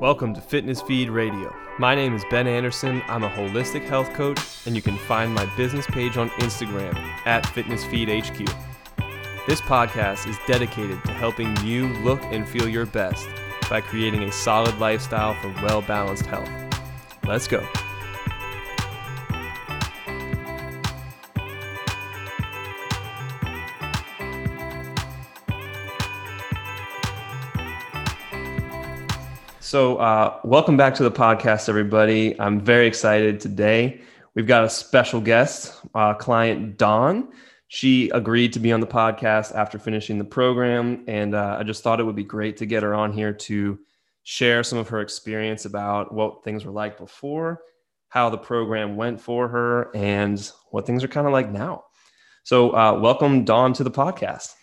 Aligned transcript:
Welcome 0.00 0.34
to 0.34 0.40
Fitness 0.40 0.82
Feed 0.82 1.08
Radio. 1.08 1.54
My 1.78 1.94
name 1.94 2.14
is 2.14 2.24
Ben 2.30 2.46
Anderson. 2.46 3.02
I'm 3.08 3.24
a 3.24 3.30
holistic 3.30 3.84
health 3.84 4.12
coach, 4.12 4.38
and 4.66 4.76
you 4.76 4.82
can 4.82 4.96
find 4.96 5.34
my 5.34 5.46
business 5.56 5.86
page 5.86 6.16
on 6.16 6.30
Instagram 6.30 6.94
at 7.26 7.46
Fitness 7.46 7.84
Feed 7.84 8.08
HQ. 8.08 8.38
This 9.46 9.60
podcast 9.60 10.28
is 10.28 10.36
dedicated 10.46 11.02
to 11.04 11.12
helping 11.12 11.56
you 11.64 11.88
look 12.04 12.22
and 12.24 12.48
feel 12.48 12.68
your 12.68 12.86
best 12.86 13.28
by 13.68 13.80
creating 13.80 14.22
a 14.22 14.32
solid 14.32 14.78
lifestyle 14.78 15.34
for 15.34 15.48
well 15.62 15.82
balanced 15.82 16.26
health. 16.26 16.50
Let's 17.26 17.48
go. 17.48 17.66
So, 29.74 29.96
uh, 29.96 30.38
welcome 30.44 30.76
back 30.76 30.94
to 30.94 31.02
the 31.02 31.10
podcast, 31.10 31.68
everybody. 31.68 32.40
I'm 32.40 32.60
very 32.60 32.86
excited 32.86 33.40
today. 33.40 34.02
We've 34.36 34.46
got 34.46 34.62
a 34.62 34.70
special 34.70 35.20
guest, 35.20 35.80
uh, 35.96 36.14
client 36.14 36.78
Dawn. 36.78 37.32
She 37.66 38.08
agreed 38.10 38.52
to 38.52 38.60
be 38.60 38.70
on 38.70 38.78
the 38.78 38.86
podcast 38.86 39.52
after 39.52 39.80
finishing 39.80 40.16
the 40.16 40.24
program, 40.24 41.02
and 41.08 41.34
uh, 41.34 41.56
I 41.58 41.64
just 41.64 41.82
thought 41.82 41.98
it 41.98 42.04
would 42.04 42.14
be 42.14 42.22
great 42.22 42.56
to 42.58 42.66
get 42.66 42.84
her 42.84 42.94
on 42.94 43.12
here 43.12 43.32
to 43.32 43.80
share 44.22 44.62
some 44.62 44.78
of 44.78 44.90
her 44.90 45.00
experience 45.00 45.64
about 45.64 46.14
what 46.14 46.44
things 46.44 46.64
were 46.64 46.70
like 46.70 46.96
before, 46.96 47.60
how 48.08 48.30
the 48.30 48.38
program 48.38 48.94
went 48.94 49.20
for 49.20 49.48
her, 49.48 49.90
and 49.92 50.52
what 50.70 50.86
things 50.86 51.02
are 51.02 51.08
kind 51.08 51.26
of 51.26 51.32
like 51.32 51.50
now. 51.50 51.82
So, 52.44 52.76
uh, 52.76 53.00
welcome 53.00 53.44
Dawn 53.44 53.72
to 53.72 53.82
the 53.82 53.90
podcast. 53.90 54.54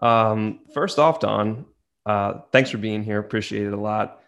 Um, 0.00 0.60
first 0.72 1.00
off, 1.00 1.18
Dawn, 1.18 1.66
uh, 2.08 2.40
thanks 2.52 2.70
for 2.70 2.78
being 2.78 3.04
here. 3.04 3.18
Appreciate 3.18 3.66
it 3.66 3.72
a 3.74 3.78
lot. 3.78 4.22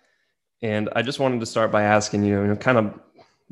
And 0.61 0.91
I 0.95 1.01
just 1.01 1.19
wanted 1.19 1.41
to 1.41 1.47
start 1.47 1.73
by 1.73 1.85
asking 1.85 2.25
you, 2.25 2.43
you 2.43 2.49
know, 2.49 2.57
kind 2.57 2.77
of 2.77 3.01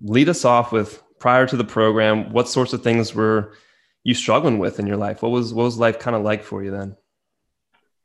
lead 0.03 0.29
us 0.29 0.45
off 0.45 0.71
with 0.71 1.03
prior 1.19 1.47
to 1.47 1.57
the 1.57 1.65
program, 1.65 2.31
what 2.31 2.47
sorts 2.47 2.75
of 2.75 2.83
things 2.83 3.15
were 3.15 3.55
you 4.05 4.13
struggling 4.13 4.59
with 4.59 4.79
in 4.79 4.87
your 4.87 4.99
life? 4.99 5.23
What 5.23 5.33
was 5.33 5.55
what 5.55 5.65
was 5.65 5.79
life 5.79 5.99
kind 5.99 6.15
of 6.15 6.23
like 6.23 6.45
for 6.45 6.63
you 6.63 6.71
then? 6.71 6.95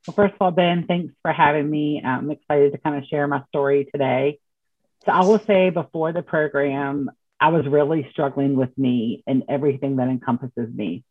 Well, 0.06 0.14
first 0.14 0.34
of 0.34 0.40
all, 0.40 0.50
Ben, 0.50 0.86
thanks 0.86 1.14
for 1.20 1.32
having 1.32 1.68
me. 1.70 2.02
I'm 2.02 2.30
excited 2.30 2.72
to 2.72 2.78
kind 2.78 2.96
of 2.96 3.04
share 3.04 3.26
my 3.28 3.42
story 3.48 3.86
today. 3.92 4.38
So 5.04 5.12
I 5.12 5.20
will 5.20 5.40
say 5.46 5.68
before 5.68 6.12
the 6.12 6.22
program, 6.22 7.10
I 7.38 7.48
was 7.48 7.66
really 7.66 8.08
struggling 8.12 8.56
with 8.56 8.76
me 8.78 9.22
and 9.26 9.44
everything 9.48 9.96
that 9.96 10.08
encompasses 10.08 10.72
me. 10.74 11.04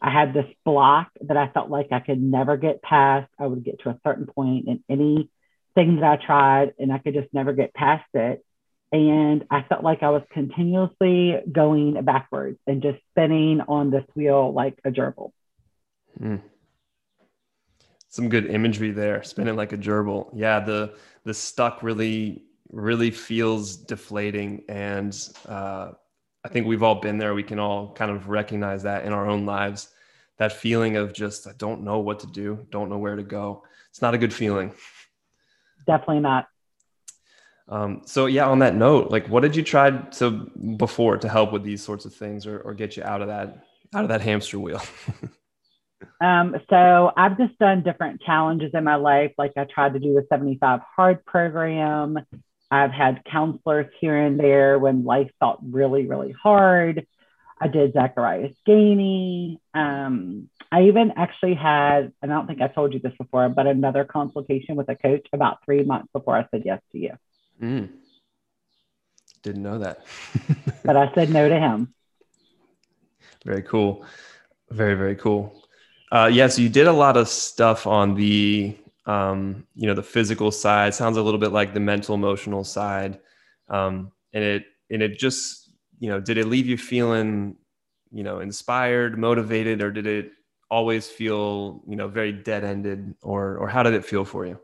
I 0.00 0.10
had 0.10 0.32
this 0.32 0.46
block 0.64 1.10
that 1.22 1.36
I 1.36 1.48
felt 1.48 1.70
like 1.70 1.88
I 1.92 2.00
could 2.00 2.20
never 2.20 2.56
get 2.56 2.82
past. 2.82 3.30
I 3.38 3.46
would 3.46 3.64
get 3.64 3.80
to 3.80 3.90
a 3.90 4.00
certain 4.04 4.26
point 4.26 4.66
in 4.66 4.82
anything 4.88 6.00
that 6.00 6.04
I 6.04 6.16
tried, 6.24 6.74
and 6.78 6.92
I 6.92 6.98
could 6.98 7.14
just 7.14 7.32
never 7.34 7.52
get 7.52 7.74
past 7.74 8.08
it. 8.14 8.44
And 8.92 9.44
I 9.50 9.62
felt 9.68 9.84
like 9.84 10.02
I 10.02 10.10
was 10.10 10.22
continuously 10.32 11.36
going 11.50 12.02
backwards 12.02 12.58
and 12.66 12.82
just 12.82 12.98
spinning 13.10 13.60
on 13.68 13.90
this 13.90 14.04
wheel 14.14 14.52
like 14.52 14.78
a 14.84 14.90
gerbil. 14.90 15.30
Mm. 16.20 16.40
Some 18.08 18.28
good 18.28 18.46
imagery 18.46 18.90
there, 18.90 19.22
spinning 19.22 19.54
like 19.54 19.72
a 19.72 19.78
gerbil. 19.78 20.30
Yeah, 20.34 20.60
the 20.60 20.96
the 21.24 21.34
stuck 21.34 21.82
really 21.82 22.42
really 22.72 23.10
feels 23.10 23.76
deflating, 23.76 24.64
and 24.68 25.16
uh, 25.46 25.92
I 26.44 26.48
think 26.48 26.66
we've 26.66 26.82
all 26.82 26.96
been 26.96 27.18
there. 27.18 27.34
We 27.34 27.42
can 27.42 27.58
all 27.58 27.92
kind 27.92 28.10
of 28.10 28.28
recognize 28.28 28.82
that 28.84 29.04
in 29.04 29.12
our 29.12 29.28
own 29.28 29.46
lives. 29.46 29.88
That 30.38 30.52
feeling 30.52 30.96
of 30.96 31.12
just, 31.12 31.46
I 31.46 31.52
don't 31.58 31.82
know 31.82 31.98
what 31.98 32.20
to 32.20 32.26
do, 32.26 32.66
don't 32.70 32.88
know 32.88 32.96
where 32.96 33.16
to 33.16 33.22
go. 33.22 33.62
It's 33.90 34.00
not 34.00 34.14
a 34.14 34.18
good 34.18 34.32
feeling. 34.32 34.72
Definitely 35.86 36.20
not. 36.20 36.46
Um, 37.68 38.02
so 38.04 38.26
yeah, 38.26 38.48
on 38.48 38.58
that 38.60 38.74
note, 38.74 39.10
like 39.10 39.28
what 39.28 39.40
did 39.40 39.54
you 39.54 39.62
try 39.62 39.90
to 39.90 40.30
before 40.76 41.18
to 41.18 41.28
help 41.28 41.52
with 41.52 41.62
these 41.62 41.82
sorts 41.82 42.04
of 42.04 42.12
things 42.12 42.46
or, 42.46 42.58
or 42.60 42.74
get 42.74 42.96
you 42.96 43.04
out 43.04 43.22
of 43.22 43.28
that 43.28 43.64
out 43.94 44.02
of 44.02 44.08
that 44.08 44.22
hamster 44.22 44.58
wheel? 44.58 44.82
um, 46.20 46.56
so 46.68 47.12
I've 47.16 47.38
just 47.38 47.56
done 47.58 47.82
different 47.84 48.22
challenges 48.22 48.72
in 48.74 48.82
my 48.82 48.96
life. 48.96 49.32
Like 49.38 49.52
I 49.56 49.64
tried 49.64 49.92
to 49.92 50.00
do 50.00 50.14
the 50.14 50.26
75 50.28 50.80
hard 50.96 51.24
program. 51.24 52.18
I've 52.70 52.92
had 52.92 53.24
counselors 53.24 53.86
here 54.00 54.16
and 54.16 54.38
there 54.38 54.78
when 54.78 55.04
life 55.04 55.30
felt 55.40 55.58
really, 55.62 56.06
really 56.06 56.32
hard. 56.32 57.06
I 57.60 57.68
did 57.68 57.92
Zacharias 57.92 58.54
Gainey. 58.66 59.58
Um, 59.74 60.48
I 60.72 60.84
even 60.84 61.12
actually 61.16 61.54
had, 61.54 62.12
and 62.22 62.32
I 62.32 62.36
don't 62.36 62.46
think 62.46 62.62
I 62.62 62.68
told 62.68 62.94
you 62.94 63.00
this 63.00 63.12
before, 63.18 63.48
but 63.48 63.66
another 63.66 64.04
consultation 64.04 64.76
with 64.76 64.88
a 64.88 64.94
coach 64.94 65.26
about 65.32 65.64
three 65.64 65.82
months 65.82 66.08
before 66.12 66.36
I 66.36 66.46
said 66.50 66.62
yes 66.64 66.80
to 66.92 66.98
you. 66.98 67.12
Mm. 67.60 67.88
Didn't 69.42 69.62
know 69.62 69.78
that. 69.78 70.06
but 70.84 70.96
I 70.96 71.12
said 71.14 71.30
no 71.30 71.48
to 71.48 71.58
him. 71.58 71.92
Very 73.44 73.62
cool. 73.62 74.04
Very, 74.70 74.94
very 74.94 75.16
cool. 75.16 75.64
Uh, 76.12 76.26
yes, 76.26 76.36
yeah, 76.36 76.46
so 76.48 76.62
you 76.62 76.68
did 76.68 76.86
a 76.86 76.92
lot 76.92 77.16
of 77.16 77.28
stuff 77.28 77.86
on 77.86 78.14
the 78.14 78.76
um, 79.06 79.66
you 79.74 79.86
know 79.86 79.94
the 79.94 80.02
physical 80.02 80.50
side 80.50 80.94
sounds 80.94 81.16
a 81.16 81.22
little 81.22 81.40
bit 81.40 81.52
like 81.52 81.74
the 81.74 81.80
mental 81.80 82.14
emotional 82.14 82.64
side. 82.64 83.18
Um, 83.68 84.12
and 84.32 84.44
it 84.44 84.64
and 84.90 85.02
it 85.02 85.18
just 85.18 85.70
you 85.98 86.10
know 86.10 86.20
did 86.20 86.38
it 86.38 86.46
leave 86.46 86.66
you 86.66 86.76
feeling 86.76 87.56
you 88.10 88.22
know 88.22 88.40
inspired 88.40 89.18
motivated 89.18 89.82
or 89.82 89.90
did 89.90 90.06
it 90.06 90.32
always 90.70 91.08
feel 91.08 91.82
you 91.88 91.96
know 91.96 92.08
very 92.08 92.32
dead 92.32 92.64
ended 92.64 93.14
or 93.22 93.56
or 93.56 93.68
how 93.68 93.82
did 93.82 93.94
it 93.94 94.04
feel 94.04 94.24
for 94.24 94.46
you? 94.46 94.58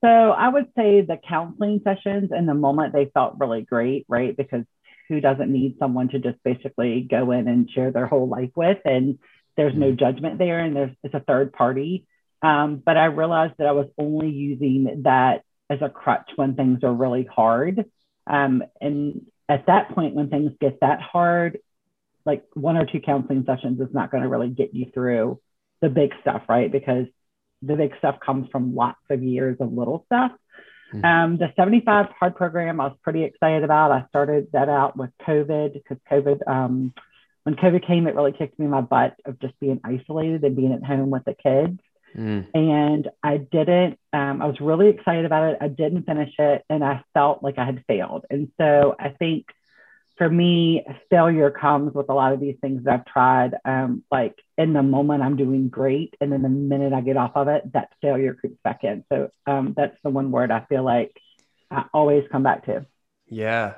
So 0.00 0.08
i 0.08 0.48
would 0.48 0.68
say 0.76 1.00
the 1.00 1.18
counseling 1.28 1.80
sessions 1.82 2.30
in 2.36 2.46
the 2.46 2.54
moment 2.54 2.92
they 2.92 3.10
felt 3.12 3.36
really 3.38 3.62
great 3.62 4.06
right? 4.08 4.36
Because 4.36 4.64
who 5.08 5.20
doesn't 5.20 5.50
need 5.50 5.76
someone 5.78 6.08
to 6.10 6.18
just 6.18 6.36
basically 6.44 7.00
go 7.00 7.30
in 7.30 7.48
and 7.48 7.70
share 7.70 7.90
their 7.90 8.06
whole 8.06 8.28
life 8.28 8.50
with? 8.54 8.78
And 8.84 9.18
there's 9.56 9.74
no 9.74 9.86
mm-hmm. 9.86 9.96
judgment 9.96 10.38
there 10.38 10.60
and 10.60 10.76
there's 10.76 10.94
it's 11.02 11.14
a 11.14 11.20
third 11.20 11.52
party 11.52 12.06
um, 12.42 12.82
but 12.84 12.96
I 12.96 13.06
realized 13.06 13.54
that 13.58 13.66
I 13.66 13.72
was 13.72 13.88
only 13.98 14.30
using 14.30 15.02
that 15.04 15.42
as 15.70 15.80
a 15.82 15.88
crutch 15.88 16.30
when 16.36 16.54
things 16.54 16.82
are 16.82 16.92
really 16.92 17.24
hard. 17.24 17.84
Um, 18.26 18.62
and 18.80 19.26
at 19.48 19.66
that 19.66 19.90
point, 19.94 20.14
when 20.14 20.28
things 20.28 20.52
get 20.60 20.80
that 20.80 21.00
hard, 21.00 21.58
like 22.24 22.44
one 22.54 22.76
or 22.76 22.86
two 22.86 23.00
counseling 23.00 23.44
sessions 23.46 23.80
is 23.80 23.92
not 23.92 24.10
going 24.10 24.22
to 24.22 24.28
really 24.28 24.50
get 24.50 24.74
you 24.74 24.86
through 24.92 25.40
the 25.80 25.88
big 25.88 26.12
stuff, 26.20 26.42
right? 26.48 26.70
Because 26.70 27.06
the 27.62 27.74
big 27.74 27.92
stuff 27.98 28.18
comes 28.24 28.48
from 28.50 28.74
lots 28.74 29.00
of 29.10 29.22
years 29.22 29.56
of 29.60 29.72
little 29.72 30.04
stuff. 30.06 30.32
Mm-hmm. 30.92 31.04
Um, 31.04 31.38
the 31.38 31.52
75 31.56 32.06
hard 32.18 32.36
program, 32.36 32.80
I 32.80 32.88
was 32.88 32.96
pretty 33.02 33.24
excited 33.24 33.64
about. 33.64 33.92
I 33.92 34.06
started 34.08 34.48
that 34.52 34.68
out 34.68 34.96
with 34.96 35.10
COVID 35.26 35.74
because 35.74 35.98
COVID, 36.10 36.46
um, 36.48 36.94
when 37.42 37.56
COVID 37.56 37.86
came, 37.86 38.06
it 38.06 38.14
really 38.14 38.32
kicked 38.32 38.58
me 38.58 38.66
in 38.66 38.70
my 38.70 38.80
butt 38.80 39.16
of 39.24 39.40
just 39.40 39.58
being 39.60 39.80
isolated 39.84 40.44
and 40.44 40.56
being 40.56 40.72
at 40.72 40.84
home 40.84 41.10
with 41.10 41.24
the 41.24 41.34
kids. 41.34 41.80
Mm. 42.16 42.46
And 42.54 43.08
I 43.22 43.36
didn't, 43.36 43.98
um, 44.12 44.42
I 44.42 44.46
was 44.46 44.60
really 44.60 44.88
excited 44.88 45.24
about 45.24 45.52
it. 45.52 45.58
I 45.60 45.68
didn't 45.68 46.04
finish 46.04 46.34
it 46.38 46.64
and 46.68 46.84
I 46.84 47.04
felt 47.14 47.42
like 47.42 47.58
I 47.58 47.64
had 47.64 47.84
failed. 47.86 48.24
And 48.30 48.50
so 48.58 48.96
I 48.98 49.10
think 49.10 49.46
for 50.16 50.28
me, 50.28 50.84
failure 51.10 51.50
comes 51.50 51.94
with 51.94 52.08
a 52.08 52.14
lot 52.14 52.32
of 52.32 52.40
these 52.40 52.56
things 52.60 52.84
that 52.84 52.92
I've 52.94 53.06
tried. 53.06 53.54
Um, 53.64 54.02
like 54.10 54.36
in 54.56 54.72
the 54.72 54.82
moment, 54.82 55.22
I'm 55.22 55.36
doing 55.36 55.68
great. 55.68 56.14
And 56.20 56.32
then 56.32 56.42
the 56.42 56.48
minute 56.48 56.92
I 56.92 57.00
get 57.00 57.16
off 57.16 57.32
of 57.36 57.48
it, 57.48 57.72
that 57.72 57.92
failure 58.02 58.34
creeps 58.34 58.58
back 58.64 58.82
in. 58.82 59.04
So 59.12 59.30
um, 59.46 59.74
that's 59.76 59.96
the 60.02 60.10
one 60.10 60.32
word 60.32 60.50
I 60.50 60.64
feel 60.68 60.82
like 60.82 61.16
I 61.70 61.84
always 61.94 62.24
come 62.30 62.42
back 62.42 62.66
to. 62.66 62.86
Yeah. 63.28 63.74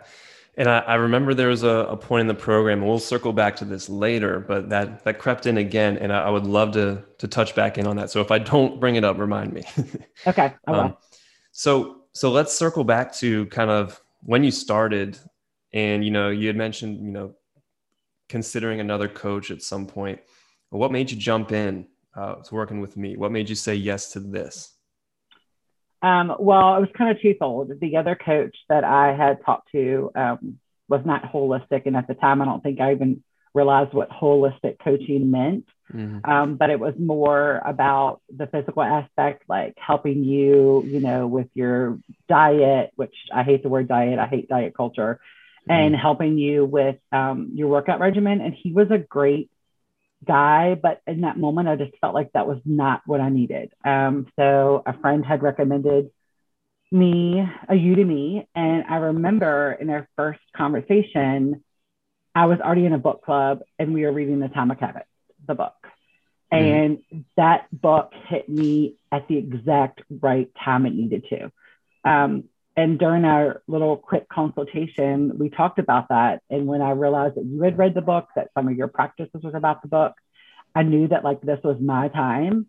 And 0.61 0.69
I, 0.69 0.81
I, 0.81 0.95
remember 0.97 1.33
there 1.33 1.49
was 1.49 1.63
a, 1.63 1.87
a, 1.89 1.97
point 1.97 2.21
in 2.21 2.27
the 2.27 2.35
program, 2.35 2.81
and 2.81 2.87
we'll 2.87 2.99
circle 2.99 3.33
back 3.33 3.57
to 3.57 3.65
this 3.65 3.89
later, 3.89 4.41
but 4.41 4.69
that 4.69 5.03
that 5.05 5.19
crept 5.19 5.47
in 5.47 5.57
again, 5.57 5.97
and 5.97 6.13
I, 6.13 6.25
I, 6.25 6.29
would 6.29 6.45
love 6.45 6.73
to 6.73 7.03
to 7.17 7.27
touch 7.27 7.55
back 7.55 7.79
in 7.79 7.87
on 7.87 7.97
that. 7.97 8.11
So 8.11 8.21
if 8.21 8.31
I 8.31 8.39
don't 8.39 8.79
bring 8.79 8.97
it 8.97 9.03
up, 9.03 9.17
remind 9.17 9.55
me. 9.55 9.65
okay. 10.27 10.53
I 10.67 10.71
will. 10.71 10.81
Um, 10.81 10.97
so 11.53 12.03
so 12.13 12.31
let's 12.31 12.53
circle 12.53 12.85
back 12.85 13.11
to 13.15 13.47
kind 13.47 13.71
of 13.71 14.03
when 14.21 14.45
you 14.45 14.51
started, 14.51 15.19
and 15.73 16.05
you 16.05 16.11
know 16.11 16.29
you 16.29 16.49
had 16.49 16.57
mentioned 16.57 17.07
you 17.07 17.11
know 17.11 17.35
considering 18.29 18.81
another 18.81 19.09
coach 19.09 19.51
at 19.51 19.63
some 19.63 19.87
point. 19.87 20.21
What 20.69 20.93
made 20.93 21.11
you 21.11 21.17
jump 21.17 21.53
in 21.53 21.87
uh, 22.15 22.35
to 22.35 22.55
working 22.55 22.83
with 22.83 22.99
me? 22.99 23.17
What 23.17 23.33
made 23.33 23.49
you 23.49 23.55
say 23.55 23.77
yes 23.77 24.13
to 24.13 24.21
this? 24.21 24.75
Um, 26.03 26.35
well, 26.39 26.77
it 26.77 26.81
was 26.81 26.89
kind 26.97 27.11
of 27.11 27.21
twofold. 27.21 27.73
The 27.81 27.97
other 27.97 28.17
coach 28.17 28.57
that 28.69 28.85
I 28.85 29.15
had 29.15 29.45
talked 29.45 29.71
to 29.73 30.11
um, 30.15 30.59
was 30.89 31.03
not 31.05 31.33
holistic. 31.33 31.87
And 31.87 31.97
at 31.97 32.09
the 32.09 32.15
time, 32.15 32.41
I 32.41 32.47
don't 32.47 32.63
think 32.63 32.81
I 32.81 32.93
even 32.93 33.23
realized 33.55 33.93
what 33.93 34.11
holistic 34.11 34.79
coaching 34.83 35.31
meant. 35.31 35.67
Mm-hmm. 35.93 36.31
Um, 36.31 36.57
but 36.57 36.71
it 36.71 36.79
was 36.79 36.95
more 36.99 37.61
about 37.65 38.21
the 38.35 38.47
physical 38.47 38.83
aspect, 38.83 39.43
like 39.49 39.75
helping 39.77 40.23
you, 40.23 40.85
you 40.87 41.01
know, 41.01 41.27
with 41.27 41.49
your 41.55 41.99
diet, 42.29 42.93
which 42.95 43.15
I 43.35 43.43
hate 43.43 43.63
the 43.63 43.69
word 43.69 43.89
diet, 43.89 44.19
I 44.19 44.27
hate 44.27 44.49
diet 44.49 44.75
culture, 44.77 45.21
mm-hmm. 45.69 45.73
and 45.73 45.97
helping 45.97 46.39
you 46.39 46.65
with 46.65 46.97
um, 47.11 47.51
your 47.55 47.69
workout 47.69 47.99
regimen. 47.99 48.41
And 48.41 48.55
he 48.55 48.73
was 48.73 48.91
a 48.91 48.99
great 48.99 49.51
guy, 50.27 50.75
but 50.75 51.01
in 51.07 51.23
that 51.23 51.39
moment, 51.39 51.69
I 51.69 51.77
just 51.77 51.93
felt 52.01 52.15
like 52.15 52.33
that 52.33 52.47
was 52.47 52.59
not 52.65 53.03
what 53.07 53.21
I 53.21 53.29
needed. 53.29 53.73
Um, 53.85 54.27
so 54.37 54.83
a 54.85 54.99
friend 54.99 55.25
had 55.25 55.43
recommended 55.43 56.11
me 56.93 57.41
a 57.41 57.73
Udemy, 57.73 58.47
and 58.55 58.85
I 58.89 58.97
remember 58.97 59.77
in 59.81 59.91
our 59.91 60.09
first 60.17 60.41
conversation, 60.57 61.65
I 62.35 62.47
was 62.47 62.61
already 62.61 62.87
in 62.87 62.93
a 62.93 62.99
book 62.99 63.25
club, 63.25 63.61
and 63.79 63.95
we 63.95 64.05
were 64.05 64.13
reading 64.13 64.41
The 64.41 64.47
Atomic 64.47 64.81
Habits, 64.81 65.09
the 65.47 65.55
book. 65.55 65.75
Mm-hmm. 66.53 66.65
And 67.13 67.25
that 67.37 67.67
book 67.73 68.13
hit 68.29 68.49
me 68.49 68.97
at 69.13 69.29
the 69.29 69.37
exact 69.37 70.03
right 70.11 70.51
time 70.65 70.87
it 70.87 70.95
needed 70.95 71.25
to. 71.31 71.53
Um, 72.05 72.45
and 72.77 72.99
during 72.99 73.25
our 73.25 73.63
little 73.67 73.97
quick 73.97 74.29
consultation, 74.29 75.39
we 75.39 75.51
talked 75.51 75.79
about 75.79 76.09
that. 76.09 76.43
And 76.49 76.67
when 76.67 76.81
I 76.81 76.93
realized 76.93 77.35
that 77.37 77.45
you 77.45 77.63
had 77.63 77.79
read 77.79 77.95
the 77.95 78.01
book, 78.01 78.29
that 78.37 78.51
some 78.55 78.69
of 78.69 78.77
your 78.77 78.89
practices 78.89 79.43
was 79.43 79.55
about 79.55 79.83
the 79.83 79.89
book, 79.89 80.15
I 80.75 80.83
knew 80.83 81.09
that 81.09 81.25
like 81.25 81.41
this 81.41 81.59
was 81.65 81.81
my 81.81 82.09
time. 82.09 82.67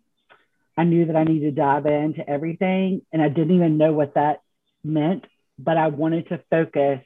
I 0.76 0.84
knew 0.84 1.06
that 1.06 1.16
I 1.16 1.24
needed 1.24 1.54
to 1.54 1.60
dive 1.60 1.86
into 1.86 2.28
everything. 2.28 3.02
And 3.12 3.22
I 3.22 3.28
didn't 3.28 3.54
even 3.54 3.78
know 3.78 3.92
what 3.92 4.14
that 4.14 4.40
meant, 4.82 5.24
but 5.58 5.76
I 5.76 5.88
wanted 5.88 6.28
to 6.30 6.42
focus 6.50 7.00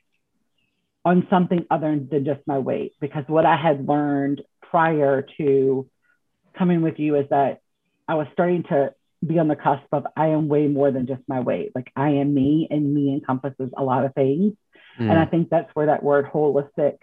on 1.05 1.27
something 1.29 1.67
other 1.71 1.99
than 2.11 2.25
just 2.25 2.41
my 2.47 2.59
weight 2.59 2.95
because 3.01 3.25
what 3.29 3.47
I 3.47 3.57
had 3.57 3.87
learned 3.87 4.43
prior 4.63 5.25
to 5.37 5.89
coming 6.59 6.83
with 6.83 6.99
you 6.99 7.17
is 7.17 7.29
that 7.31 7.61
I 8.09 8.15
was 8.15 8.27
starting 8.33 8.65
to 8.65 8.95
be 9.27 9.39
on 9.39 9.49
the 9.49 9.57
cusp 9.57 9.87
of 9.93 10.07
I 10.17 10.29
am 10.29 10.49
way 10.49 10.67
more 10.67 10.91
than 10.91 11.07
just 11.07 11.23
my 11.27 11.41
weight. 11.41 11.73
Like 11.75 11.91
I 11.97 12.11
am 12.11 12.35
me, 12.35 12.69
and 12.71 12.95
me 12.95 13.13
encompasses 13.13 13.71
a 13.77 13.83
lot 13.83 14.05
of 14.05 14.15
things. 14.15 14.55
Mm. 14.99 15.11
And 15.11 15.19
I 15.19 15.27
think 15.27 15.51
that's 15.51 15.71
where 15.75 15.87
that 15.87 16.03
word 16.03 16.27
holistic 16.33 16.99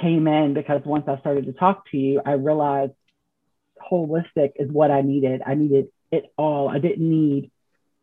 came 0.00 0.26
in 0.26 0.54
because 0.54 0.82
once 0.84 1.04
I 1.08 1.18
started 1.18 1.46
to 1.46 1.52
talk 1.52 1.90
to 1.90 1.96
you, 1.96 2.20
I 2.24 2.32
realized 2.32 2.92
holistic 3.90 4.52
is 4.56 4.70
what 4.70 4.90
I 4.90 5.02
needed. 5.02 5.42
I 5.44 5.54
needed 5.54 5.88
it 6.10 6.32
all. 6.36 6.68
I 6.68 6.78
didn't 6.78 7.08
need, 7.08 7.50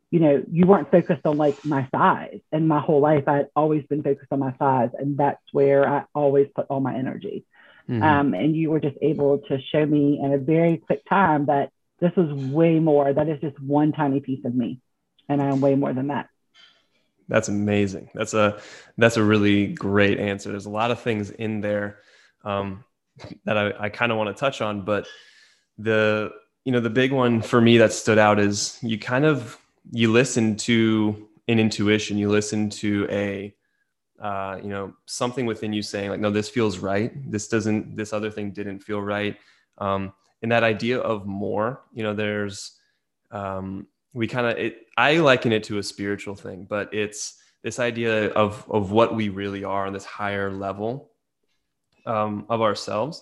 you 0.10 0.19
know, 0.19 0.44
you 0.50 0.66
weren't 0.66 0.92
focused 0.92 1.25
on 1.25 1.38
like 1.38 1.63
my 1.66 1.88
size. 1.94 2.40
And 2.52 2.68
my 2.68 2.80
whole 2.80 3.02
life, 3.02 3.28
I'd 3.28 3.48
always 3.56 3.84
been 3.86 4.04
focused 4.04 4.31
on 4.31 4.40
my 4.40 4.54
size. 4.58 4.90
And 4.98 5.18
that's 5.18 5.42
where 5.52 5.88
I 5.88 6.04
always 6.13 6.48
put 6.56 6.68
all 6.69 6.80
my 6.80 6.96
energy. 6.96 7.46
Mm-hmm. 7.90 8.04
Um, 8.04 8.34
and 8.34 8.56
you 8.56 8.69
were 8.69 8.80
just 8.80 8.98
able 9.02 9.40
to 9.40 9.60
show 9.72 9.86
me 9.86 10.19
in 10.24 10.34
a 10.34 10.38
very 10.38 10.78
quick 10.78 11.04
time 11.10 11.48
that 11.48 11.72
this 12.01 12.12
is 12.18 12.51
way 12.51 12.80
more. 12.80 13.13
That 13.13 13.30
is 13.30 13.39
just 13.39 13.62
one 13.62 13.94
tiny 13.94 14.19
piece 14.19 14.44
of 14.44 14.53
me. 14.53 14.81
And 15.30 15.42
I 15.42 15.45
am 15.45 15.62
way 15.62 15.75
more 15.75 15.94
than 15.94 16.07
that. 16.07 16.27
That's 17.30 17.48
amazing. 17.48 18.09
That's 18.13 18.33
a 18.33 18.59
that's 18.98 19.15
a 19.15 19.24
really 19.24 19.68
great 19.68 20.19
answer. 20.19 20.50
There's 20.50 20.65
a 20.65 20.71
lot 20.71 20.92
of 20.92 21.00
things 21.00 21.30
in 21.30 21.62
there 21.62 22.00
um, 22.44 22.83
that 23.45 23.57
I, 23.57 23.71
I 23.80 23.89
kind 23.89 24.12
of 24.12 24.18
want 24.18 24.36
to 24.36 24.39
touch 24.39 24.62
on, 24.62 24.83
but 24.83 25.07
the 25.77 26.31
you 26.65 26.74
know 26.74 26.81
the 26.81 26.89
big 26.89 27.13
one 27.13 27.42
for 27.42 27.62
me 27.62 27.77
that 27.77 27.94
stood 27.94 28.18
out 28.18 28.39
is 28.39 28.77
you 28.81 29.00
kind 29.00 29.24
of 29.24 29.57
you 29.92 30.12
listen 30.12 30.57
to 30.57 31.30
an 31.48 31.59
intuition. 31.59 32.18
You 32.18 32.30
listen 32.30 32.69
to 32.71 33.07
a 33.09 33.56
uh, 34.19 34.59
you 34.62 34.69
know 34.69 34.94
something 35.06 35.45
within 35.45 35.71
you 35.71 35.81
saying 35.81 36.09
like 36.09 36.19
no 36.19 36.30
this 36.30 36.50
feels 36.50 36.80
right 36.80 37.12
this 37.31 37.48
doesn't 37.48 37.95
this 37.95 38.13
other 38.13 38.30
thing 38.30 38.51
didn't 38.51 38.80
feel 38.80 39.01
right 39.01 39.38
um, 39.77 40.13
and 40.42 40.52
that 40.52 40.64
idea 40.64 41.00
of 41.00 41.26
more 41.26 41.82
you 41.94 42.04
know 42.04 42.14
there's 42.14 42.78
um, 43.32 43.88
we 44.14 44.28
kind 44.28 44.48
of 44.48 44.74
i 44.98 45.18
liken 45.18 45.52
it 45.52 45.64
to 45.64 45.78
a 45.78 45.84
spiritual 45.84 46.36
thing 46.36 46.66
but 46.70 46.94
it's 46.94 47.38
this 47.64 47.80
idea 47.80 48.30
of 48.32 48.66
of 48.70 48.92
what 48.92 49.16
we 49.16 49.30
really 49.30 49.64
are 49.64 49.86
on 49.86 49.94
this 49.94 50.06
higher 50.06 50.52
level 50.52 51.12
um, 52.06 52.46
of 52.50 52.62
ourselves. 52.62 53.22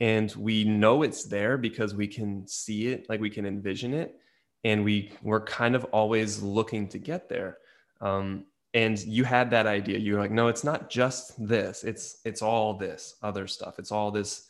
And 0.00 0.32
we 0.34 0.64
know 0.64 1.02
it's 1.02 1.24
there 1.24 1.58
because 1.58 1.94
we 1.94 2.06
can 2.06 2.46
see 2.46 2.88
it 2.88 3.08
like 3.08 3.20
we 3.20 3.30
can 3.30 3.44
envision 3.44 3.92
it 3.92 4.16
and 4.64 4.84
we 4.84 5.12
we're 5.22 5.44
kind 5.44 5.74
of 5.74 5.84
always 5.86 6.42
looking 6.42 6.88
to 6.88 6.98
get 6.98 7.28
there. 7.28 7.58
Um, 8.00 8.46
and 8.72 8.98
you 9.00 9.24
had 9.24 9.50
that 9.50 9.66
idea. 9.66 9.98
You're 9.98 10.20
like 10.20 10.30
no 10.30 10.48
it's 10.48 10.64
not 10.64 10.88
just 10.88 11.46
this. 11.46 11.84
It's 11.84 12.18
it's 12.24 12.40
all 12.40 12.74
this 12.74 13.16
other 13.22 13.46
stuff. 13.46 13.78
It's 13.78 13.92
all 13.92 14.10
this 14.10 14.46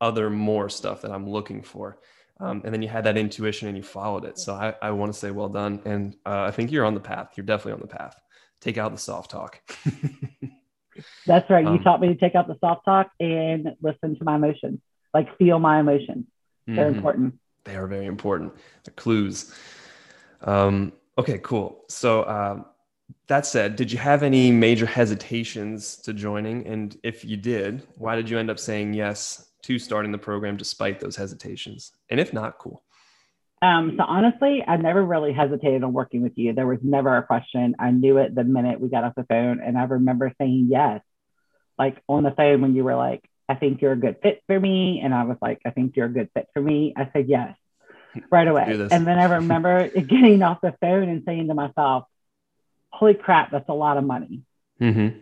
other 0.00 0.30
more 0.30 0.68
stuff 0.68 1.02
that 1.02 1.10
i'm 1.10 1.28
looking 1.28 1.62
for. 1.62 1.98
Um, 2.38 2.62
and 2.64 2.72
then 2.72 2.80
you 2.80 2.88
had 2.88 3.04
that 3.04 3.18
intuition 3.18 3.68
and 3.68 3.76
you 3.76 3.82
followed 3.82 4.24
it. 4.24 4.38
So 4.38 4.54
i, 4.54 4.74
I 4.80 4.92
want 4.92 5.12
to 5.12 5.18
say 5.18 5.30
well 5.30 5.50
done. 5.50 5.80
And 5.84 6.16
uh, 6.24 6.44
i 6.44 6.50
think 6.50 6.72
you're 6.72 6.86
on 6.86 6.94
the 6.94 7.00
path. 7.00 7.32
You're 7.36 7.46
definitely 7.46 7.72
on 7.72 7.80
the 7.80 7.94
path. 7.94 8.20
Take 8.60 8.78
out 8.78 8.92
the 8.92 8.98
soft 8.98 9.30
talk. 9.30 9.60
That's 11.26 11.48
right. 11.48 11.64
You 11.64 11.70
um, 11.70 11.82
taught 11.82 12.00
me 12.00 12.08
to 12.08 12.14
take 12.14 12.34
out 12.34 12.46
the 12.46 12.58
soft 12.60 12.84
talk 12.84 13.10
and 13.20 13.74
listen 13.80 14.18
to 14.18 14.24
my 14.24 14.36
emotions 14.36 14.80
like 15.14 15.36
feel 15.38 15.58
my 15.58 15.80
emotions. 15.80 16.26
They're 16.66 16.86
mm-hmm. 16.86 16.96
important. 16.96 17.38
They 17.64 17.76
are 17.76 17.86
very 17.86 18.06
important. 18.06 18.54
The 18.84 18.90
clues. 18.92 19.54
Um, 20.42 20.92
okay 21.18 21.38
cool. 21.38 21.84
So 21.88 22.26
um, 22.26 22.64
that 23.26 23.46
said, 23.46 23.76
did 23.76 23.92
you 23.92 23.98
have 23.98 24.22
any 24.22 24.50
major 24.50 24.86
hesitations 24.86 25.96
to 25.96 26.12
joining? 26.12 26.66
And 26.66 26.96
if 27.02 27.24
you 27.24 27.36
did, 27.36 27.86
why 27.96 28.16
did 28.16 28.30
you 28.30 28.38
end 28.38 28.50
up 28.50 28.58
saying 28.58 28.94
yes 28.94 29.49
to 29.62 29.78
starting 29.78 30.12
the 30.12 30.18
program 30.18 30.56
despite 30.56 31.00
those 31.00 31.16
hesitations? 31.16 31.92
And 32.08 32.20
if 32.20 32.32
not, 32.32 32.58
cool. 32.58 32.82
Um, 33.62 33.94
so 33.98 34.04
honestly, 34.04 34.64
I 34.66 34.76
never 34.76 35.04
really 35.04 35.32
hesitated 35.32 35.84
on 35.84 35.92
working 35.92 36.22
with 36.22 36.32
you. 36.36 36.54
There 36.54 36.66
was 36.66 36.78
never 36.82 37.16
a 37.16 37.22
question. 37.22 37.76
I 37.78 37.90
knew 37.90 38.16
it 38.16 38.34
the 38.34 38.44
minute 38.44 38.80
we 38.80 38.88
got 38.88 39.04
off 39.04 39.14
the 39.16 39.24
phone, 39.24 39.60
and 39.60 39.76
I 39.76 39.84
remember 39.84 40.32
saying 40.38 40.68
yes, 40.70 41.02
like 41.78 42.02
on 42.08 42.22
the 42.22 42.30
phone 42.30 42.62
when 42.62 42.74
you 42.74 42.84
were 42.84 42.96
like, 42.96 43.22
"I 43.50 43.56
think 43.56 43.82
you're 43.82 43.92
a 43.92 43.96
good 43.96 44.16
fit 44.22 44.42
for 44.46 44.58
me," 44.58 45.00
and 45.04 45.14
I 45.14 45.24
was 45.24 45.36
like, 45.42 45.60
"I 45.66 45.70
think 45.70 45.94
you're 45.94 46.06
a 46.06 46.12
good 46.12 46.30
fit 46.32 46.48
for 46.54 46.62
me." 46.62 46.94
I 46.96 47.10
said 47.12 47.28
yes 47.28 47.54
right 48.30 48.48
away, 48.48 48.88
and 48.90 49.06
then 49.06 49.18
I 49.18 49.24
remember 49.24 49.88
getting 49.94 50.42
off 50.42 50.62
the 50.62 50.74
phone 50.80 51.10
and 51.10 51.22
saying 51.26 51.48
to 51.48 51.54
myself, 51.54 52.04
holy 52.90 53.14
crap, 53.14 53.50
that's 53.50 53.68
a 53.68 53.74
lot 53.74 53.96
of 53.96 54.04
money. 54.04 54.42
Mm-hmm. 54.80 55.18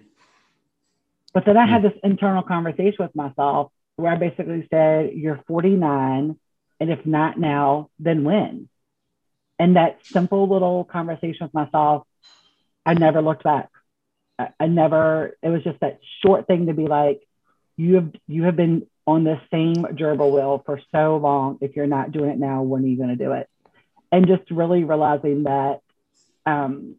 But 1.33 1.45
then 1.45 1.57
I 1.57 1.67
had 1.67 1.83
this 1.83 1.93
internal 2.03 2.43
conversation 2.43 2.97
with 2.99 3.15
myself 3.15 3.71
where 3.99 4.13
I 4.13 4.17
basically 4.17 4.67
said, 4.71 5.11
You're 5.15 5.43
49, 5.49 6.39
and 6.81 6.91
if 6.91 7.05
not 7.05 7.39
now, 7.39 7.91
then 7.99 8.23
when? 8.23 8.69
And 9.59 9.77
that 9.77 9.99
simple 10.13 10.49
little 10.49 10.85
conversation 10.85 11.39
with 11.47 11.55
myself, 11.55 12.07
I 12.87 12.95
never 12.95 13.21
looked 13.21 13.43
back. 13.43 13.71
I, 14.39 14.51
I 14.61 14.67
never, 14.69 15.37
it 15.43 15.49
was 15.49 15.65
just 15.65 15.81
that 15.81 15.99
short 16.25 16.47
thing 16.47 16.67
to 16.67 16.75
be 16.75 16.87
like, 16.87 17.23
you 17.77 17.97
have 17.97 18.13
you 18.27 18.45
have 18.45 18.57
been 18.57 18.87
on 19.07 19.25
the 19.25 19.41
same 19.51 19.85
gerbil 19.85 20.33
wheel 20.33 20.63
for 20.65 20.81
so 20.93 21.17
long. 21.17 21.59
If 21.61 21.75
you're 21.75 21.87
not 21.87 22.13
doing 22.13 22.31
it 22.31 22.39
now, 22.39 22.63
when 22.63 22.85
are 22.85 22.87
you 22.87 22.97
going 22.97 23.09
to 23.09 23.17
do 23.17 23.33
it? 23.33 23.49
And 24.13 24.27
just 24.27 24.51
really 24.51 24.85
realizing 24.85 25.45
that 25.45 25.81
um, 26.47 26.97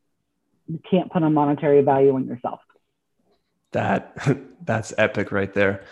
you 0.68 0.80
can't 0.90 1.12
put 1.12 1.24
a 1.24 1.30
monetary 1.30 1.82
value 1.82 2.16
on 2.16 2.28
yourself. 2.28 2.60
That 3.72 4.18
that's 4.66 4.94
epic 4.98 5.32
right 5.32 5.54
there. 5.54 5.84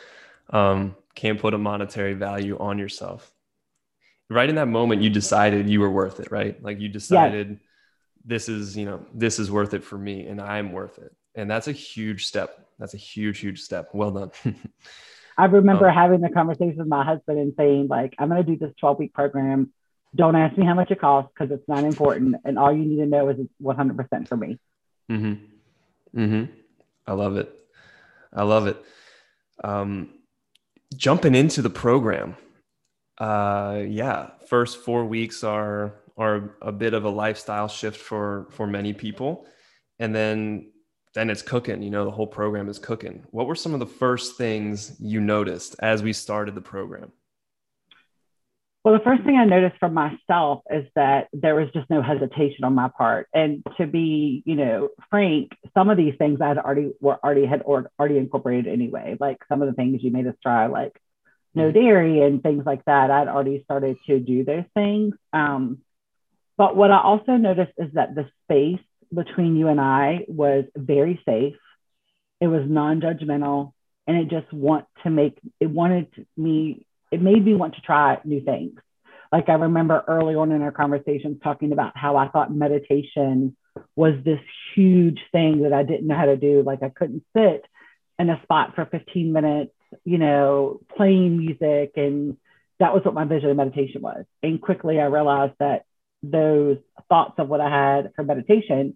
Um, 0.50 0.96
can't 1.18 1.40
put 1.40 1.56
a 1.56 1.58
monetary 1.58 2.14
value 2.14 2.58
on 2.60 2.78
yourself. 2.78 3.34
Right 4.30 4.48
in 4.48 4.56
that 4.56 4.68
moment, 4.68 5.02
you 5.02 5.10
decided 5.10 5.68
you 5.68 5.80
were 5.80 5.90
worth 5.90 6.20
it, 6.20 6.32
right? 6.32 6.62
Like 6.62 6.80
you 6.80 6.90
decided 6.90 7.50
yes. 7.50 7.60
this 8.24 8.50
is, 8.50 8.78
you 8.78 8.86
know, 8.86 9.04
this 9.14 9.40
is 9.40 9.50
worth 9.50 9.74
it 9.74 9.84
for 9.84 9.98
me 9.98 10.28
and 10.28 10.40
I'm 10.40 10.72
worth 10.72 11.00
it. 11.00 11.14
And 11.34 11.50
that's 11.50 11.68
a 11.68 11.72
huge 11.72 12.28
step. 12.28 12.68
That's 12.78 12.94
a 12.94 12.98
huge, 12.98 13.40
huge 13.40 13.62
step. 13.62 13.90
Well 13.94 14.12
done. 14.12 14.32
I 15.38 15.46
remember 15.46 15.90
um, 15.90 15.96
having 15.96 16.22
the 16.22 16.30
conversation 16.30 16.78
with 16.78 16.88
my 16.88 17.04
husband 17.04 17.40
and 17.40 17.54
saying, 17.58 17.88
like, 17.88 18.14
I'm 18.20 18.30
going 18.30 18.46
to 18.46 18.52
do 18.52 18.58
this 18.58 18.76
12 18.80 19.00
week 19.00 19.14
program. 19.14 19.72
Don't 20.16 20.36
ask 20.36 20.56
me 20.56 20.66
how 20.66 20.76
much 20.76 20.92
it 20.92 21.02
costs 21.02 21.32
because 21.34 21.52
it's 21.52 21.68
not 21.68 21.84
important. 21.84 22.36
And 22.46 22.60
all 22.60 22.72
you 22.72 22.86
need 22.86 22.98
to 22.98 23.06
know 23.08 23.30
is 23.30 23.38
it's 23.40 23.54
100% 23.62 24.28
for 24.28 24.38
me. 24.38 24.60
Mm-hmm. 25.10 26.20
Mm-hmm. 26.20 26.52
I 27.08 27.14
love 27.14 27.38
it. 27.38 27.54
I 28.34 28.44
love 28.44 28.68
it. 28.68 28.84
Um, 29.64 30.10
jumping 30.96 31.36
into 31.36 31.62
the 31.62 31.70
program. 31.70 32.36
Uh, 33.18 33.84
yeah, 33.88 34.30
first 34.48 34.80
four 34.80 35.06
weeks 35.06 35.44
are 35.44 35.96
are 36.18 36.56
a 36.62 36.72
bit 36.72 36.94
of 36.94 37.06
a 37.06 37.10
lifestyle 37.10 37.68
shift 37.68 37.98
for 37.98 38.48
for 38.52 38.68
many 38.68 38.94
people, 38.94 39.46
and 40.00 40.14
then 40.14 40.72
then 41.14 41.30
it's 41.30 41.42
cooking. 41.42 41.82
You 41.82 41.90
know, 41.90 42.06
the 42.06 42.12
whole 42.12 42.28
program 42.28 42.70
is 42.70 42.80
cooking. 42.80 43.26
What 43.32 43.48
were 43.48 43.56
some 43.56 43.74
of 43.74 43.80
the 43.80 43.88
first 43.88 44.38
things 44.38 44.96
you 45.00 45.20
noticed 45.20 45.76
as 45.80 46.04
we 46.04 46.14
started 46.14 46.56
the 46.56 46.62
program? 46.62 47.12
Well, 48.88 48.98
the 48.98 49.04
first 49.04 49.24
thing 49.24 49.36
I 49.36 49.44
noticed 49.44 49.76
for 49.82 49.90
myself 49.90 50.62
is 50.70 50.86
that 50.96 51.28
there 51.34 51.56
was 51.56 51.68
just 51.74 51.90
no 51.90 52.02
hesitation 52.02 52.64
on 52.64 52.74
my 52.74 52.88
part. 52.88 53.28
And 53.34 53.62
to 53.76 53.86
be, 53.86 54.44
you 54.46 54.56
know, 54.56 54.88
frank, 55.10 55.52
some 55.74 55.90
of 55.90 55.98
these 55.98 56.14
things 56.18 56.40
I 56.40 56.48
had 56.48 56.58
already 56.58 56.94
were 57.02 57.20
already 57.22 57.46
had 57.46 57.64
or, 57.66 57.92
already 58.00 58.18
incorporated 58.18 58.72
anyway. 58.72 59.18
Like 59.20 59.40
some 59.50 59.62
of 59.62 59.68
the 59.68 59.74
things 59.74 60.02
you 60.02 60.12
made 60.12 60.26
us 60.26 60.36
try, 60.42 60.68
like 60.68 60.94
no 61.54 61.64
mm-hmm. 61.64 61.78
dairy 61.78 62.22
and 62.22 62.42
things 62.42 62.66
like 62.66 62.86
that. 62.86 63.12
I'd 63.12 63.28
already 63.28 63.62
started 63.66 63.98
to 64.08 64.22
do 64.22 64.46
those 64.46 64.64
things. 64.74 65.16
Um, 65.34 65.80
but 66.56 66.78
what 66.78 66.90
I 66.90 67.02
also 67.02 67.34
noticed 67.34 67.74
is 67.78 67.92
that 67.96 68.16
the 68.16 68.30
space 68.46 68.86
between 69.14 69.58
you 69.58 69.68
and 69.68 69.82
I 69.82 70.24
was 70.30 70.64
very 70.78 71.22
safe. 71.26 71.58
It 72.40 72.48
was 72.48 72.64
non-judgmental, 72.66 73.74
and 74.08 74.16
it 74.16 74.30
just 74.30 74.54
want 74.54 74.86
to 75.04 75.10
make 75.10 75.38
it 75.60 75.70
wanted 75.70 76.08
me 76.38 76.87
it 77.12 77.22
made 77.22 77.44
me 77.44 77.56
want 77.56 77.76
to 77.76 77.82
try 77.82 78.20
new 78.24 78.42
things. 78.42 78.80
Like 79.32 79.50
I 79.50 79.54
remember 79.54 80.04
early 80.08 80.36
on 80.36 80.52
in 80.52 80.62
our 80.62 80.72
conversations 80.72 81.40
talking 81.44 81.72
about 81.74 81.98
how 81.98 82.16
I 82.16 82.30
thought 82.30 82.54
meditation 82.54 83.56
was 83.96 84.14
this 84.24 84.40
huge 84.76 85.20
thing 85.32 85.64
that 85.64 85.74
I 85.74 85.84
didn't 85.84 86.08
know 86.08 86.16
how 86.16 86.26
to 86.26 86.38
do. 86.38 86.64
Like 86.64 86.84
I 86.84 86.90
couldn't 86.90 87.24
sit 87.36 87.66
in 88.20 88.30
a 88.30 88.42
spot 88.44 88.74
for 88.76 88.86
15 88.86 89.32
minutes, 89.32 89.74
you 90.04 90.18
know, 90.18 90.80
playing 90.96 91.38
music. 91.38 91.94
And 91.96 92.38
that 92.80 92.94
was 92.94 93.04
what 93.04 93.14
my 93.14 93.26
vision 93.26 93.50
of 93.50 93.58
meditation 93.58 94.02
was. 94.02 94.26
And 94.42 94.62
quickly 94.62 95.00
I 95.00 95.06
realized 95.06 95.54
that 95.60 95.86
those 96.24 96.78
thoughts 97.10 97.36
of 97.38 97.48
what 97.48 97.62
I 97.62 97.70
had 97.70 98.14
for 98.16 98.24
meditation 98.24 98.96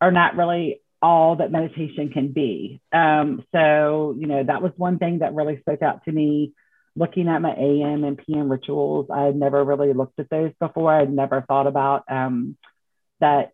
are 0.00 0.12
not 0.12 0.36
really 0.36 0.80
all 1.02 1.36
that 1.36 1.52
meditation 1.52 2.10
can 2.10 2.32
be. 2.32 2.80
Um, 2.92 3.44
so, 3.52 4.14
you 4.18 4.26
know, 4.26 4.42
that 4.42 4.62
was 4.62 4.72
one 4.76 4.98
thing 4.98 5.18
that 5.18 5.34
really 5.34 5.58
spoke 5.60 5.82
out 5.82 6.04
to 6.04 6.12
me 6.12 6.54
looking 6.96 7.28
at 7.28 7.42
my 7.42 7.54
AM 7.54 8.04
and 8.04 8.18
PM 8.18 8.50
rituals. 8.50 9.08
I 9.12 9.22
had 9.22 9.36
never 9.36 9.64
really 9.64 9.92
looked 9.92 10.18
at 10.18 10.30
those 10.30 10.52
before. 10.60 10.92
I'd 10.92 11.12
never 11.12 11.44
thought 11.46 11.66
about 11.66 12.04
um, 12.08 12.56
that 13.20 13.52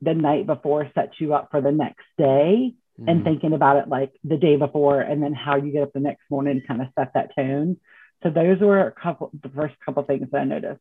the 0.00 0.14
night 0.14 0.46
before 0.46 0.90
sets 0.94 1.14
you 1.18 1.34
up 1.34 1.50
for 1.50 1.60
the 1.60 1.72
next 1.72 2.04
day 2.18 2.74
mm-hmm. 2.98 3.08
and 3.08 3.24
thinking 3.24 3.52
about 3.52 3.78
it 3.78 3.88
like 3.88 4.12
the 4.24 4.36
day 4.36 4.56
before 4.56 5.00
and 5.00 5.22
then 5.22 5.32
how 5.32 5.56
you 5.56 5.72
get 5.72 5.82
up 5.82 5.92
the 5.92 6.00
next 6.00 6.22
morning 6.30 6.62
kind 6.66 6.82
of 6.82 6.88
set 6.98 7.12
that 7.14 7.34
tone. 7.34 7.78
So 8.22 8.30
those 8.30 8.60
were 8.60 8.86
a 8.86 8.92
couple 8.92 9.30
the 9.42 9.48
first 9.48 9.74
couple 9.84 10.02
things 10.04 10.28
that 10.32 10.40
I 10.40 10.44
noticed. 10.44 10.80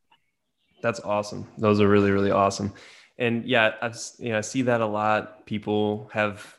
That's 0.81 0.99
awesome. 0.99 1.47
Those 1.57 1.81
are 1.81 1.87
really, 1.87 2.11
really 2.11 2.31
awesome. 2.31 2.73
And 3.17 3.45
yeah, 3.45 3.75
I've 3.81 3.97
you 4.19 4.29
know, 4.29 4.37
I 4.37 4.41
see 4.41 4.63
that 4.63 4.81
a 4.81 4.85
lot. 4.85 5.45
People 5.45 6.09
have 6.13 6.57